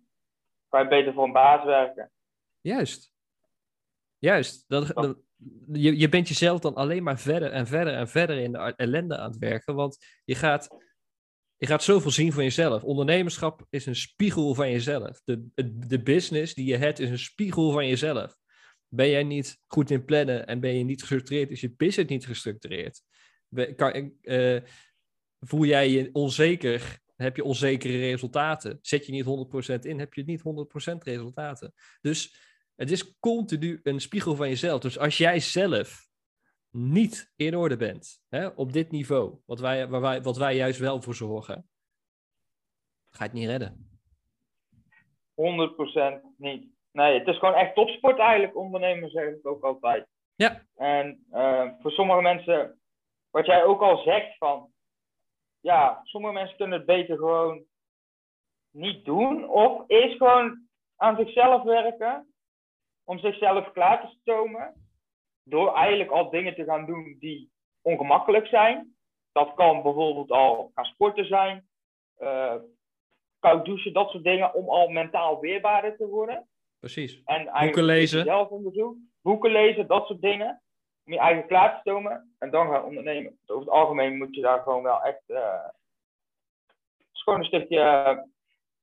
[0.68, 2.10] Kan je beter voor een baas werken.
[2.60, 3.12] Juist.
[4.18, 4.64] Juist.
[4.68, 5.24] Dat, dat-
[5.72, 9.18] je, je bent jezelf dan alleen maar verder en verder en verder in de ellende
[9.18, 9.74] aan het werken.
[9.74, 10.85] Want je gaat,
[11.56, 12.84] je gaat zoveel zien van jezelf.
[12.84, 15.20] Ondernemerschap is een spiegel van jezelf.
[15.24, 15.48] De,
[15.86, 18.36] de, business die je hebt is een spiegel van jezelf.
[18.88, 22.26] Ben jij niet goed in plannen en ben je niet gestructureerd, is je business niet
[22.26, 23.02] gestructureerd.
[23.76, 24.60] Kan, eh,
[25.40, 28.78] voel jij je onzeker, heb je onzekere resultaten.
[28.82, 31.72] Zet je niet 100% in, heb je niet 100% resultaten.
[32.00, 32.36] Dus
[32.74, 34.80] het is continu een spiegel van jezelf.
[34.80, 36.08] Dus als jij zelf
[36.76, 40.78] niet in orde bent, hè, op dit niveau, wat wij, waar wij, wat wij juist
[40.78, 41.68] wel voor zorgen,
[43.10, 44.00] ga je het niet redden.
[45.34, 46.74] 100% niet.
[46.92, 50.06] Nee, het is gewoon echt topsport eigenlijk, ondernemen zeg ik ook altijd.
[50.34, 50.62] Ja.
[50.74, 52.80] En uh, voor sommige mensen,
[53.30, 54.72] wat jij ook al zegt van,
[55.60, 57.64] ja, sommige mensen kunnen het beter gewoon
[58.70, 59.48] niet doen.
[59.48, 62.34] Of eerst gewoon aan zichzelf werken,
[63.04, 64.85] om zichzelf klaar te stomen.
[65.48, 67.50] Door eigenlijk al dingen te gaan doen die
[67.82, 68.96] ongemakkelijk zijn.
[69.32, 71.68] Dat kan bijvoorbeeld al gaan sporten zijn,
[72.18, 72.54] uh,
[73.38, 76.48] koud douchen, dat soort dingen, om al mentaal weerbaarder te worden.
[76.78, 77.22] Precies.
[77.24, 78.24] En Boeken lezen.
[78.24, 80.62] Zelfonderzoek, boeken lezen, dat soort dingen.
[81.04, 83.38] Om je eigen klaar te stomen en dan gaan ondernemen.
[83.40, 85.22] Dus over het algemeen moet je daar gewoon wel echt.
[85.26, 85.64] Uh,
[86.96, 88.34] het is gewoon een stukje.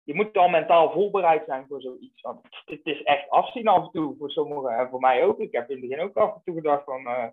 [0.04, 2.22] Je moet al mentaal voorbereid zijn voor zoiets.
[2.22, 5.40] Want het is echt afzien af en toe voor sommigen en voor mij ook.
[5.40, 7.02] Ik heb in het begin ook af en toe gedacht van.
[7.02, 7.26] Uh,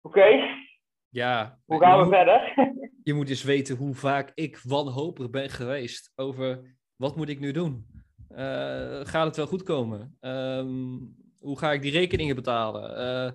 [0.00, 0.66] Oké, okay,
[1.08, 2.54] ja, hoe gaan we moet, verder?
[3.02, 7.52] je moet eens weten hoe vaak ik wanhopig ben geweest over wat moet ik nu
[7.52, 7.86] doen?
[8.30, 10.16] Uh, gaat het wel goed komen?
[10.20, 12.90] Um, hoe ga ik die rekeningen betalen?
[12.90, 13.32] Uh,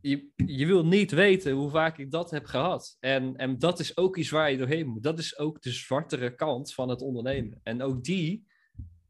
[0.00, 2.96] je, je wil niet weten hoe vaak ik dat heb gehad.
[3.00, 5.02] En, en dat is ook iets waar je doorheen moet.
[5.02, 7.60] Dat is ook de zwartere kant van het ondernemen.
[7.62, 8.46] En ook die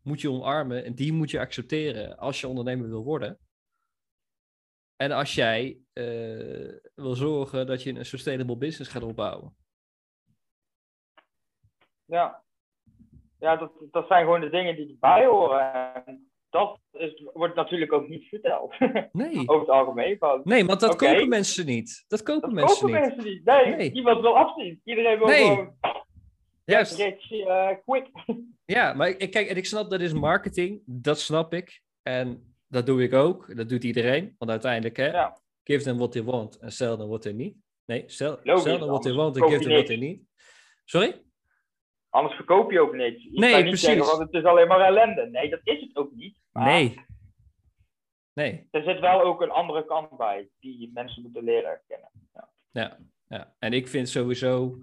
[0.02, 3.38] moet je omarmen en die moet je accepteren als je ondernemer wil worden.
[4.96, 9.54] En als jij uh, wil zorgen dat je een sustainable business gaat opbouwen.
[12.04, 12.42] Ja,
[13.38, 15.94] ja dat, dat zijn gewoon de dingen die erbij horen.
[16.06, 18.74] En dat is, wordt natuurlijk ook niet verteld.
[19.12, 19.38] Nee.
[19.48, 20.18] Over het algemeen.
[20.18, 22.04] Van, nee, want dat okay, kopen mensen niet.
[22.08, 23.08] Dat kopen dat mensen kopen niet.
[23.08, 23.44] mensen niet.
[23.44, 23.92] Nee, Nee.
[23.92, 24.80] iemand wil afzien.
[24.84, 25.44] Iedereen wil Nee.
[25.44, 25.74] gewoon
[26.64, 26.96] Juist.
[26.98, 28.08] rich, eh, quick.
[28.64, 30.82] Ja, maar ik, kijk, en ik snap dat is marketing.
[30.84, 31.82] Dat snap ik.
[32.02, 33.56] En dat doe ik ook.
[33.56, 34.34] Dat doet iedereen.
[34.38, 35.40] Want uiteindelijk, hè, Ja.
[35.64, 37.54] give them what they want en sell them what they need.
[37.84, 40.20] Nee, sell, Logisch, sell them what they want koop give them what they need.
[40.84, 41.22] Sorry?
[42.10, 43.22] Anders verkoop je ook niks.
[43.22, 43.86] Je Nee, kan niet precies.
[43.86, 45.26] zeggen, want het is alleen maar ellende.
[45.30, 46.36] Nee, dat is het ook niet.
[46.52, 47.04] Maar Nee.
[48.32, 48.68] Nee.
[48.70, 52.10] Er zit wel ook een andere kant bij, die mensen moeten leren herkennen.
[52.72, 52.98] Ja,
[53.28, 53.54] ja.
[53.58, 54.78] En ik vind sowieso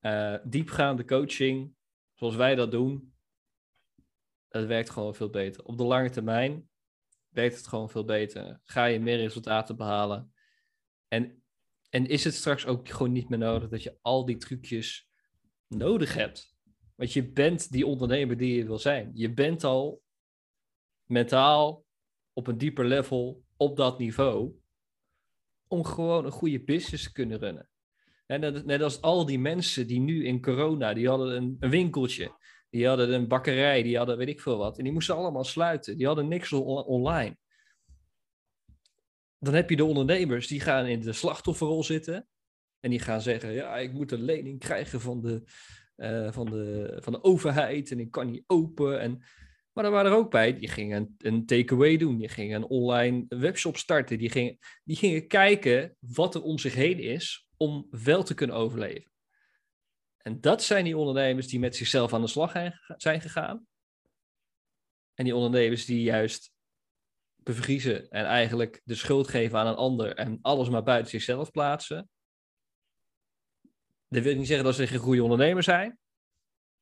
[0.00, 1.74] eh, diepgaande coaching,
[2.14, 3.14] zoals wij dat doen,
[4.48, 5.64] dat werkt gewoon veel beter.
[5.64, 6.68] Op de lange termijn
[7.28, 8.60] werkt het gewoon veel beter.
[8.64, 10.34] Ga je meer resultaten behalen.
[11.08, 11.42] En,
[11.90, 15.08] en is het straks ook gewoon niet meer nodig dat je al die trucjes
[15.74, 16.54] nodig hebt.
[16.94, 19.10] Want je bent die ondernemer die je wil zijn.
[19.14, 20.02] Je bent al
[21.04, 21.84] mentaal
[22.32, 24.52] op een dieper level op dat niveau
[25.68, 27.68] om gewoon een goede business te kunnen runnen.
[28.26, 32.32] En net, als al die mensen die nu in corona, die hadden een, een winkeltje,
[32.70, 35.96] die hadden een bakkerij, die hadden weet ik veel wat, en die moesten allemaal sluiten.
[35.96, 37.36] Die hadden niks on- online.
[39.38, 42.28] Dan heb je de ondernemers die gaan in de slachtofferrol zitten
[42.84, 45.42] en die gaan zeggen, ja, ik moet een lening krijgen van de,
[45.96, 49.00] eh, van de, van de overheid en ik kan niet open.
[49.00, 49.24] En,
[49.72, 53.24] maar er waren er ook bij, die gingen een, takeaway doen, die gingen een online
[53.28, 58.22] webshop starten, die gingen, die gingen kijken wat er om zich heen is om wel
[58.22, 59.10] te kunnen overleven.
[60.16, 62.52] En dat zijn die ondernemers die met zichzelf aan de slag
[62.96, 63.66] zijn gegaan.
[65.14, 66.52] En die ondernemers die juist
[67.36, 72.08] bevriezen en eigenlijk de schuld geven aan een ander en alles maar buiten zichzelf plaatsen.
[74.14, 75.98] Dat wil niet zeggen dat ze geen goede ondernemer zijn.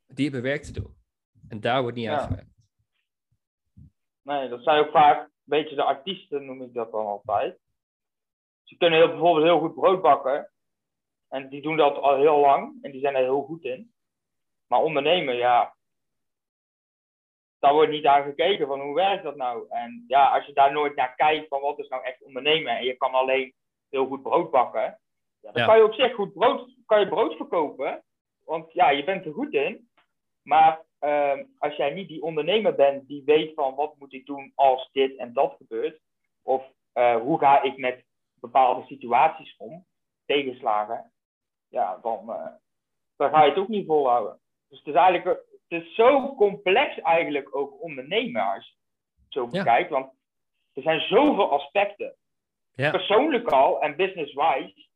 [0.06, 0.96] Die hebben werk te doen.
[1.48, 2.18] En daar wordt niet Ja.
[2.18, 2.50] uitgewerkt.
[4.22, 7.58] Nee, dat zijn ook vaak een beetje de artiesten, noem ik dat dan altijd.
[8.62, 10.50] Ze kunnen heel, bijvoorbeeld heel goed brood bakken.
[11.28, 12.78] En die doen dat al heel lang.
[12.82, 13.92] En die zijn er heel goed in.
[14.66, 15.76] Maar ondernemen, ja.
[17.58, 19.66] Daar wordt niet aan gekeken van hoe werkt dat nou.
[19.68, 22.76] En ja, als je daar nooit naar kijkt van wat is nou echt ondernemen.
[22.76, 23.54] En je kan alleen
[23.88, 25.00] heel goed brood bakken.
[25.40, 25.66] Ja, dan Ja.
[25.66, 28.02] kan je op zich goed brood, kan je brood verkopen.
[28.44, 29.88] Want ja, je bent er goed in.
[30.42, 34.52] Maar ehm, als jij niet die ondernemer bent die weet van wat moet ik doen
[34.54, 36.00] als dit en dat gebeurt.
[36.42, 39.84] Of eh, hoe ga ik met bepaalde situaties om,
[40.26, 41.12] tegenslagen.
[41.68, 42.46] Ja, dan, eh,
[43.16, 44.40] dan ga je het ook niet volhouden.
[44.68, 48.74] Dus het is eigenlijk het is zo complex eigenlijk ook ondernemen als je
[49.22, 49.62] het zo Ja.
[49.62, 49.90] bekijkt.
[49.90, 50.12] Want
[50.72, 52.16] er zijn zoveel aspecten.
[52.74, 52.90] Ja.
[52.90, 54.90] Persoonlijk al en business-wise.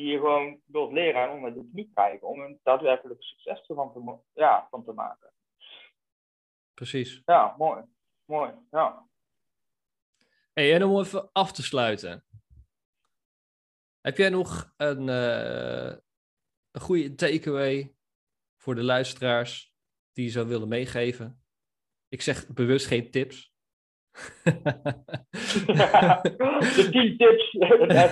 [0.00, 2.28] Die je gewoon wilt leren en onder de knie krijgen.
[2.28, 5.32] Om een daadwerkelijk succes ervan te, ja, van te maken.
[6.74, 7.22] Precies.
[7.24, 7.82] Ja, mooi.
[8.24, 9.06] Mooi, ja.
[10.52, 12.24] Hey, en om even af te sluiten.
[14.00, 15.96] Heb jij nog een, eh,
[16.70, 17.94] een goede takeaway
[18.56, 19.74] voor de luisteraars
[20.12, 21.44] die je zou willen meegeven?
[22.08, 23.49] Ik zeg bewust geen tips.
[26.74, 28.08] de 10 tips naar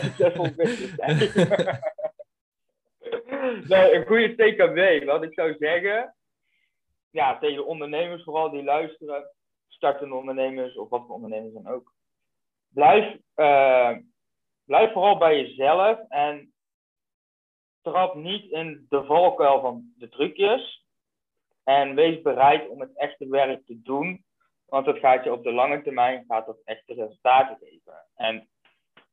[3.69, 6.15] nee, een goede TKW, wat ik zou zeggen.
[7.11, 9.31] Ja, tegen ondernemers vooral die luisteren,
[9.69, 11.93] startende ondernemers of wat voor ondernemers dan ook.
[12.69, 13.97] Blijf, uh,
[14.65, 16.53] blijf vooral bij jezelf en
[17.83, 20.87] trap niet in de valkuil van de trucjes.
[21.65, 24.25] En wees bereid om het echte werk te doen.
[24.69, 28.05] Want dat gaat je op de lange termijn gaat dat echte resultaten geven.
[28.15, 28.49] En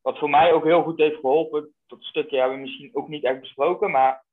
[0.01, 3.24] wat voor mij ook heel goed heeft geholpen, dat stukje hebben we misschien ook niet
[3.24, 4.24] echt besproken, maar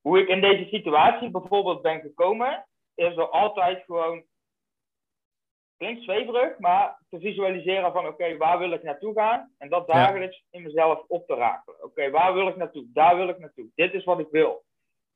[0.00, 4.24] hoe ik in deze situatie bijvoorbeeld ben gekomen, is er altijd gewoon,
[5.76, 9.52] klinkt zweverig, maar te visualiseren van oké, waar wil ik naartoe gaan?
[9.58, 11.84] En dat dagelijks in mezelf op te raken.
[11.84, 12.86] Oké, waar wil ik naartoe?
[12.92, 13.70] Daar wil ik naartoe.
[13.74, 14.64] Dit is wat ik wil.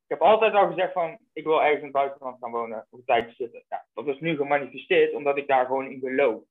[0.04, 3.00] Ik heb altijd al gezegd van, ik wil ergens in het buitenland gaan wonen, op
[3.04, 3.64] tijd te zitten.
[3.68, 6.42] Ja, dat is nu gemanifesteerd, omdat ik daar gewoon in geloof.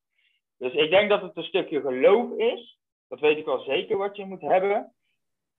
[0.57, 2.79] Dus ik denk dat het een stukje geloof is.
[3.07, 4.93] Dat weet ik wel zeker wat je moet hebben.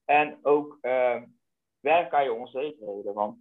[0.04, 1.22] En ook uh,
[1.80, 3.14] werk aan je onzekerheden.
[3.14, 3.38] Want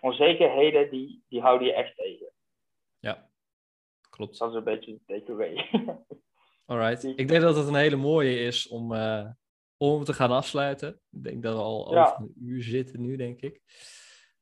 [0.00, 2.32] onzekerheden, die, die houden je echt tegen.
[2.98, 3.28] Ja,
[4.10, 4.38] klopt.
[4.38, 5.70] Dat is een beetje de takeaway.
[6.66, 7.04] Alright.
[7.04, 9.28] Ik denk dat het een hele mooie is om, uh,
[9.90, 11.00] om te gaan afsluiten.
[11.10, 13.60] Ik denk dat we al over een uur zitten nu, denk ik.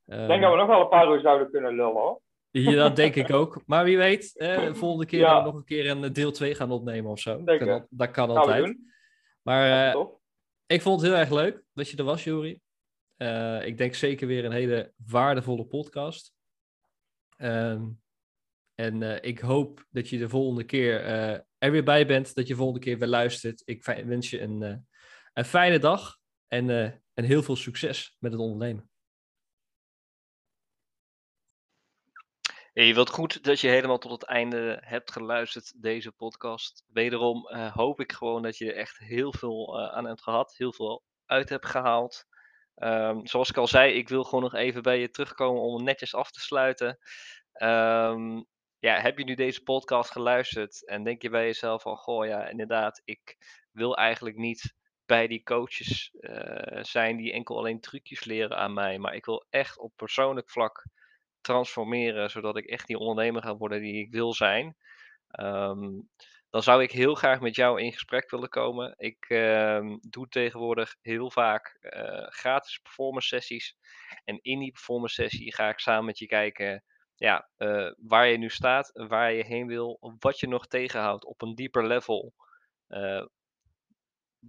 [0.06, 2.20] Uh, ik denk dat we nog wel een paar uur zouden kunnen lullen, hoor.
[2.50, 3.62] Ja, dat denk ik ook.
[3.66, 5.38] Maar wie weet, eh, de volgende keer ja.
[5.38, 7.44] we nog een keer een deel 2 gaan opnemen of zo.
[7.44, 8.78] Dat kan, dat kan altijd.
[9.42, 10.04] Maar uh,
[10.66, 12.60] ik vond het heel erg leuk dat je er was, Juri.
[13.18, 16.32] Uh, ik denk zeker weer een hele waardevolle podcast.
[17.36, 18.00] Um,
[18.74, 21.04] en uh, ik hoop dat je de volgende keer
[21.58, 23.62] er weer bij bent, dat je de volgende keer weer luistert.
[23.64, 24.88] Ik wens je een,
[25.32, 26.18] een fijne dag
[26.48, 26.70] en,
[27.14, 28.90] en heel veel succes met het ondernemen.
[32.72, 36.84] Hey, wat goed dat je helemaal tot het einde hebt geluisterd, deze podcast.
[36.86, 40.56] Wederom uh, hoop ik gewoon dat je er echt heel veel uh, aan hebt gehad,
[40.56, 42.24] heel veel uit hebt gehaald.
[42.76, 46.14] Um, zoals ik al zei, ik wil gewoon nog even bij je terugkomen om netjes
[46.14, 46.98] af te sluiten.
[47.62, 48.46] Um,
[48.78, 52.48] ja, heb je nu deze podcast geluisterd en denk je bij jezelf van, goh ja,
[52.48, 53.36] inderdaad, ik
[53.72, 54.74] wil eigenlijk niet
[55.10, 59.46] bij die coaches uh, zijn die enkel alleen trucjes leren aan mij, maar ik wil
[59.50, 60.86] echt op persoonlijk vlak
[61.40, 64.76] transformeren, zodat ik echt die ondernemer ga worden die ik wil zijn.
[65.40, 66.08] Um,
[66.50, 68.94] dan zou ik heel graag met jou in gesprek willen komen.
[68.96, 73.76] Ik uh, doe tegenwoordig heel vaak uh, gratis performance sessies.
[74.24, 76.84] En in die performance sessie ga ik samen met je kijken
[77.16, 81.42] ja, uh, waar je nu staat, waar je heen wil, wat je nog tegenhoudt op
[81.42, 82.34] een dieper level.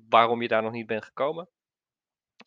[0.09, 1.49] Waarom je daar nog niet bent gekomen.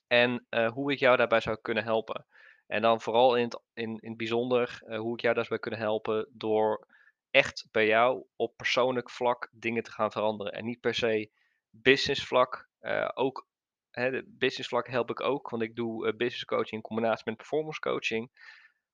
[0.06, 2.26] En hoe ik jou daarbij zou kunnen helpen.
[2.66, 6.28] En dan vooral in het, in, in bijzonder uh, hoe ik jou daarbij kunnen helpen
[6.32, 6.86] door
[7.30, 10.52] echt bij jou op persoonlijk vlak dingen te gaan veranderen.
[10.52, 11.30] En niet per se
[11.70, 12.68] business vlak.
[12.80, 13.48] Uh, ook
[13.90, 17.36] hè, de business vlak help ik ook, want ik doe business coaching in combinatie met
[17.36, 18.30] performance coaching.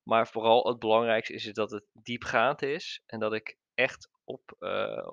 [0.02, 4.56] Maar vooral het belangrijkste is dat het diepgaand is en dat ik echt op,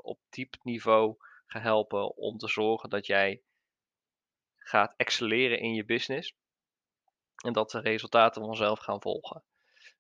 [0.02, 1.16] op diep niveau
[1.48, 3.42] ga helpen om te zorgen dat jij
[4.56, 6.36] gaat excelleren in je business.
[7.46, 9.44] En dat de resultaten vanzelf gaan volgen.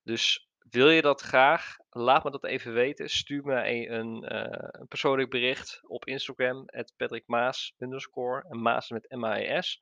[0.03, 1.75] Dus wil je dat graag?
[1.89, 3.09] Laat me dat even weten.
[3.09, 4.35] Stuur me een,
[4.79, 6.65] een persoonlijk bericht op Instagram,
[6.97, 9.81] Patrick Maas underscore, en Maas met M-A-E-S.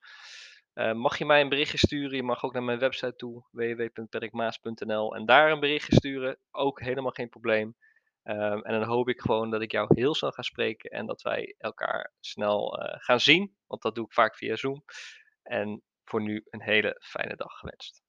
[0.75, 2.15] Uh, mag je mij een berichtje sturen?
[2.15, 6.37] Je mag ook naar mijn website toe, www.patrickmaas.nl, en daar een berichtje sturen.
[6.51, 7.75] Ook helemaal geen probleem.
[8.27, 11.21] Um, en dan hoop ik gewoon dat ik jou heel snel ga spreken en dat
[11.21, 13.55] wij elkaar snel uh, gaan zien.
[13.67, 14.83] Want dat doe ik vaak via Zoom.
[15.43, 18.04] En voor nu een hele fijne dag gewenst.